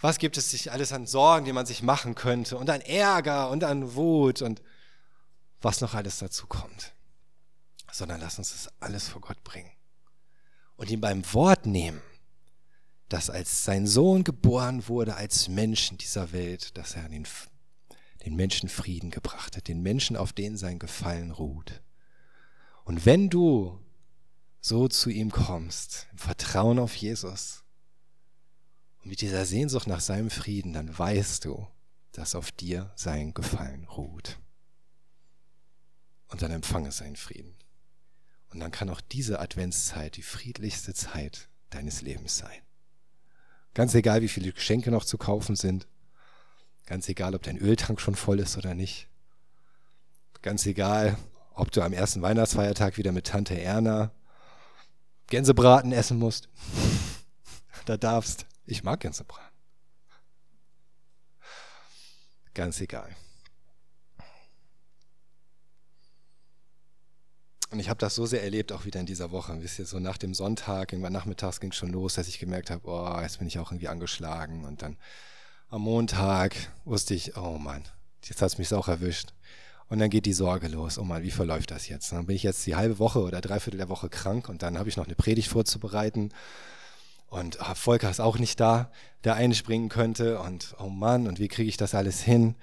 Was 0.00 0.18
gibt 0.18 0.36
es 0.36 0.50
sich 0.50 0.72
alles 0.72 0.92
an 0.92 1.06
Sorgen, 1.06 1.46
die 1.46 1.52
man 1.52 1.66
sich 1.66 1.82
machen 1.82 2.14
könnte 2.14 2.58
und 2.58 2.68
an 2.68 2.80
Ärger 2.82 3.50
und 3.50 3.64
an 3.64 3.94
Wut 3.94 4.42
und 4.42 4.60
was 5.60 5.80
noch 5.80 5.94
alles 5.94 6.18
dazu 6.18 6.46
kommt. 6.46 6.92
Sondern 7.90 8.20
lass 8.20 8.38
uns 8.38 8.50
das 8.50 8.70
alles 8.80 9.08
vor 9.08 9.20
Gott 9.20 9.42
bringen 9.42 9.70
und 10.76 10.90
ihn 10.90 11.00
beim 11.00 11.24
Wort 11.32 11.66
nehmen, 11.66 12.02
dass 13.08 13.30
als 13.30 13.64
sein 13.64 13.86
Sohn 13.86 14.24
geboren 14.24 14.88
wurde 14.88 15.16
als 15.16 15.48
Mensch 15.48 15.90
in 15.90 15.98
dieser 15.98 16.32
Welt, 16.32 16.76
dass 16.76 16.94
er 16.94 17.08
den, 17.08 17.26
den 18.24 18.36
Menschen 18.36 18.68
Frieden 18.68 19.10
gebracht 19.10 19.56
hat, 19.56 19.68
den 19.68 19.82
Menschen, 19.82 20.16
auf 20.16 20.32
denen 20.32 20.56
sein 20.56 20.78
Gefallen 20.78 21.30
ruht. 21.30 21.80
Und 22.84 23.06
wenn 23.06 23.30
du 23.30 23.80
so 24.60 24.88
zu 24.88 25.10
ihm 25.10 25.30
kommst, 25.30 26.08
im 26.12 26.18
Vertrauen 26.18 26.78
auf 26.78 26.94
Jesus, 26.96 27.62
mit 29.06 29.20
dieser 29.20 29.46
Sehnsucht 29.46 29.86
nach 29.86 30.00
seinem 30.00 30.30
Frieden, 30.30 30.72
dann 30.72 30.96
weißt 30.96 31.44
du, 31.44 31.66
dass 32.12 32.34
auf 32.34 32.50
dir 32.50 32.92
sein 32.96 33.34
Gefallen 33.34 33.84
ruht. 33.84 34.38
Und 36.28 36.42
dann 36.42 36.50
empfange 36.50 36.90
seinen 36.90 37.16
Frieden. 37.16 37.54
Und 38.50 38.60
dann 38.60 38.70
kann 38.70 38.90
auch 38.90 39.00
diese 39.00 39.38
Adventszeit 39.38 40.16
die 40.16 40.22
friedlichste 40.22 40.92
Zeit 40.94 41.48
deines 41.70 42.02
Lebens 42.02 42.38
sein. 42.38 42.62
Ganz 43.74 43.94
egal, 43.94 44.22
wie 44.22 44.28
viele 44.28 44.52
Geschenke 44.52 44.90
noch 44.90 45.04
zu 45.04 45.18
kaufen 45.18 45.54
sind. 45.54 45.86
Ganz 46.86 47.08
egal, 47.08 47.34
ob 47.34 47.42
dein 47.42 47.58
Öltank 47.58 48.00
schon 48.00 48.14
voll 48.16 48.40
ist 48.40 48.56
oder 48.56 48.74
nicht. 48.74 49.08
Ganz 50.42 50.66
egal, 50.66 51.16
ob 51.54 51.70
du 51.70 51.82
am 51.82 51.92
ersten 51.92 52.22
Weihnachtsfeiertag 52.22 52.96
wieder 52.96 53.12
mit 53.12 53.26
Tante 53.26 53.60
Erna 53.60 54.12
Gänsebraten 55.28 55.92
essen 55.92 56.18
musst. 56.18 56.48
da 57.84 57.96
darfst. 57.96 58.46
Ich 58.66 58.82
mag 58.82 59.00
Gänsebraten. 59.00 59.56
Ganz 62.52 62.80
egal. 62.80 63.14
Und 67.70 67.80
ich 67.80 67.88
habe 67.88 67.98
das 67.98 68.14
so 68.14 68.26
sehr 68.26 68.42
erlebt, 68.42 68.72
auch 68.72 68.84
wieder 68.84 69.00
in 69.00 69.06
dieser 69.06 69.30
Woche. 69.30 69.56
Wisst 69.60 69.78
ihr, 69.78 69.86
so 69.86 69.98
nach 69.98 70.18
dem 70.18 70.34
Sonntag, 70.34 70.92
irgendwann 70.92 71.12
nachmittags 71.12 71.60
ging 71.60 71.70
es 71.70 71.76
schon 71.76 71.90
los, 71.90 72.14
dass 72.14 72.28
ich 72.28 72.38
gemerkt 72.38 72.70
habe, 72.70 72.88
oh, 72.88 73.20
jetzt 73.20 73.38
bin 73.38 73.48
ich 73.48 73.58
auch 73.58 73.70
irgendwie 73.70 73.88
angeschlagen. 73.88 74.64
Und 74.64 74.82
dann 74.82 74.96
am 75.68 75.82
Montag 75.82 76.56
wusste 76.84 77.14
ich, 77.14 77.36
oh 77.36 77.58
Mann, 77.58 77.84
jetzt 78.24 78.40
hat 78.40 78.52
es 78.52 78.58
mich 78.58 78.72
auch 78.72 78.88
erwischt. 78.88 79.32
Und 79.88 79.98
dann 79.98 80.10
geht 80.10 80.26
die 80.26 80.32
Sorge 80.32 80.68
los, 80.68 80.98
oh 80.98 81.04
Mann, 81.04 81.22
wie 81.22 81.30
verläuft 81.30 81.70
das 81.70 81.88
jetzt? 81.88 82.10
dann 82.10 82.26
bin 82.26 82.34
ich 82.36 82.42
jetzt 82.42 82.66
die 82.66 82.74
halbe 82.74 82.98
Woche 82.98 83.20
oder 83.20 83.40
dreiviertel 83.40 83.78
der 83.78 83.88
Woche 83.88 84.08
krank 84.08 84.48
und 84.48 84.62
dann 84.62 84.78
habe 84.78 84.88
ich 84.88 84.96
noch 84.96 85.06
eine 85.06 85.14
Predigt 85.14 85.48
vorzubereiten 85.48 86.32
und 87.28 87.60
ah, 87.60 87.74
Volker 87.74 88.10
ist 88.10 88.20
auch 88.20 88.38
nicht 88.38 88.60
da, 88.60 88.90
der 89.24 89.34
einspringen 89.34 89.88
könnte. 89.88 90.40
Und 90.40 90.74
oh 90.78 90.88
Mann, 90.88 91.26
und 91.26 91.38
wie 91.38 91.48
kriege 91.48 91.68
ich 91.68 91.76
das 91.76 91.94
alles 91.94 92.22
hin? 92.22 92.54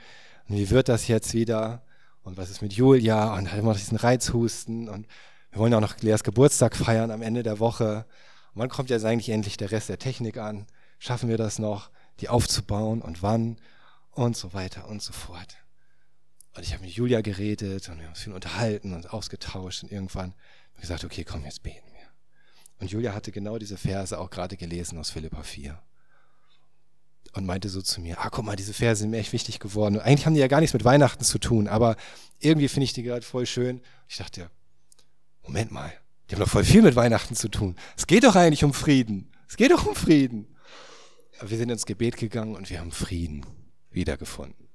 Und 0.48 0.58
wie 0.58 0.70
wird 0.70 0.90
das 0.90 1.08
jetzt 1.08 1.34
wieder? 1.34 1.84
Und 2.24 2.38
was 2.38 2.50
ist 2.50 2.62
mit 2.62 2.74
Julia? 2.74 3.36
Und 3.36 3.52
hat 3.52 3.60
immer 3.60 3.72
noch 3.72 3.80
diesen 3.80 3.98
Reizhusten. 3.98 4.88
Und 4.88 5.08
wir 5.52 5.60
wollen 5.60 5.74
auch 5.74 5.82
noch 5.82 5.98
Leas 6.00 6.24
Geburtstag 6.24 6.76
feiern 6.76 7.12
am 7.12 7.22
Ende 7.22 7.44
der 7.44 7.60
Woche. 7.60 8.06
Und 8.54 8.62
wann 8.62 8.70
kommt 8.70 8.90
jetzt 8.90 9.06
eigentlich 9.06 9.30
endlich 9.30 9.58
der 9.58 9.72
Rest 9.72 9.90
der 9.90 10.00
Technik 10.00 10.38
an? 10.38 10.66
Schaffen 11.00 11.28
wir 11.28 11.38
das 11.38 11.60
noch, 11.60 11.90
die 12.22 12.30
aufzubauen 12.30 13.02
und 13.02 13.22
wann? 13.22 13.58
Und 14.12 14.38
so 14.38 14.54
weiter 14.54 14.88
und 14.88 15.02
so 15.02 15.12
fort. 15.12 15.58
Und 16.56 16.64
ich 16.64 16.74
habe 16.74 16.84
mit 16.84 16.92
Julia 16.92 17.22
geredet 17.22 17.90
und 17.90 17.98
wir 17.98 18.06
haben 18.06 18.12
uns 18.12 18.22
viel 18.22 18.34
unterhalten 18.34 18.94
und 18.94 19.12
ausgetauscht 19.12 19.84
und 19.84 19.92
irgendwann 19.92 20.36
gesagt, 20.80 21.04
okay, 21.04 21.24
komm, 21.24 21.44
jetzt 21.46 21.64
beten. 21.64 21.93
Und 22.84 22.92
Julia 22.92 23.14
hatte 23.14 23.32
genau 23.32 23.58
diese 23.58 23.78
Verse 23.78 24.20
auch 24.20 24.30
gerade 24.30 24.58
gelesen 24.58 24.98
aus 24.98 25.10
Philippa 25.10 25.42
4. 25.42 25.82
Und 27.32 27.46
meinte 27.46 27.70
so 27.70 27.82
zu 27.82 28.02
mir, 28.02 28.20
ah, 28.20 28.30
guck 28.30 28.44
mal, 28.44 28.58
diese 28.58 28.74
Verse 28.74 29.00
sind 29.00 29.10
mir 29.10 29.20
echt 29.20 29.32
wichtig 29.32 29.60
geworden. 29.60 29.96
Und 29.96 30.02
eigentlich 30.02 30.26
haben 30.26 30.34
die 30.34 30.42
ja 30.42 30.50
gar 30.50 30.60
nichts 30.60 30.74
mit 30.74 30.84
Weihnachten 30.84 31.24
zu 31.24 31.40
tun, 31.40 31.70
aber 31.70 31.96
irgendwie 32.40 32.68
finde 32.68 32.84
ich 32.84 32.92
die 32.92 33.04
gerade 33.04 33.26
voll 33.26 33.46
schön. 33.46 33.80
Ich 34.10 34.18
dachte, 34.18 34.52
Moment 35.44 35.72
mal, 35.72 35.94
die 36.28 36.36
haben 36.36 36.42
doch 36.42 36.50
voll 36.50 36.66
viel 36.66 36.82
mit 36.82 36.98
Weihnachten 36.98 37.38
zu 37.38 37.48
tun. 37.48 37.78
Es 37.96 38.06
geht 38.06 38.26
doch 38.26 38.36
eigentlich 38.36 38.66
um 38.66 38.74
Frieden. 38.74 39.32
Es 39.48 39.56
geht 39.56 39.72
doch 39.72 39.86
um 39.86 39.96
Frieden. 39.96 40.54
Aber 41.40 41.52
wir 41.52 41.58
sind 41.58 41.70
ins 41.70 41.86
Gebet 41.86 42.18
gegangen 42.18 42.54
und 42.54 42.70
wir 42.70 42.82
haben 42.82 42.92
Frieden 42.92 43.46
wiedergefunden. 43.92 44.68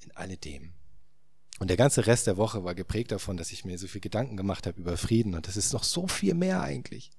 In 0.00 0.10
alledem. 0.16 0.72
Und 1.60 1.68
der 1.68 1.76
ganze 1.76 2.06
Rest 2.06 2.26
der 2.26 2.36
Woche 2.36 2.64
war 2.64 2.74
geprägt 2.74 3.12
davon, 3.12 3.36
dass 3.36 3.52
ich 3.52 3.64
mir 3.64 3.78
so 3.78 3.86
viel 3.86 4.00
Gedanken 4.00 4.36
gemacht 4.36 4.66
habe 4.66 4.80
über 4.80 4.96
Frieden. 4.96 5.34
Und 5.34 5.46
das 5.46 5.56
ist 5.56 5.72
noch 5.72 5.84
so 5.84 6.08
viel 6.08 6.34
mehr 6.34 6.60
eigentlich. 6.62 7.10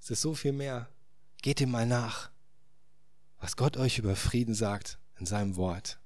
Es 0.00 0.10
ist 0.10 0.20
so 0.20 0.34
viel 0.34 0.52
mehr. 0.52 0.88
Geht 1.42 1.60
ihm 1.60 1.70
mal 1.70 1.86
nach, 1.86 2.30
was 3.38 3.56
Gott 3.56 3.76
euch 3.76 3.98
über 3.98 4.16
Frieden 4.16 4.54
sagt 4.54 4.98
in 5.18 5.26
seinem 5.26 5.56
Wort. 5.56 6.00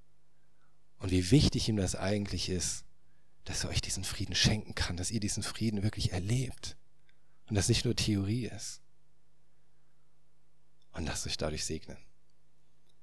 Und 0.98 1.10
wie 1.10 1.30
wichtig 1.30 1.68
ihm 1.68 1.76
das 1.76 1.96
eigentlich 1.96 2.48
ist, 2.48 2.84
dass 3.44 3.64
er 3.64 3.70
euch 3.70 3.80
diesen 3.80 4.04
Frieden 4.04 4.34
schenken 4.34 4.74
kann, 4.74 4.96
dass 4.96 5.10
ihr 5.10 5.20
diesen 5.20 5.42
Frieden 5.42 5.82
wirklich 5.82 6.12
erlebt. 6.12 6.76
Und 7.46 7.56
das 7.56 7.68
nicht 7.68 7.84
nur 7.84 7.96
Theorie 7.96 8.46
ist. 8.46 8.80
Und 10.92 11.06
lasst 11.06 11.26
euch 11.26 11.36
dadurch 11.36 11.64
segnen. 11.64 11.98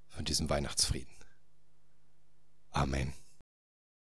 Von 0.08 0.26
diesem 0.26 0.50
Weihnachtsfrieden. 0.50 1.14
Amen. 2.72 3.14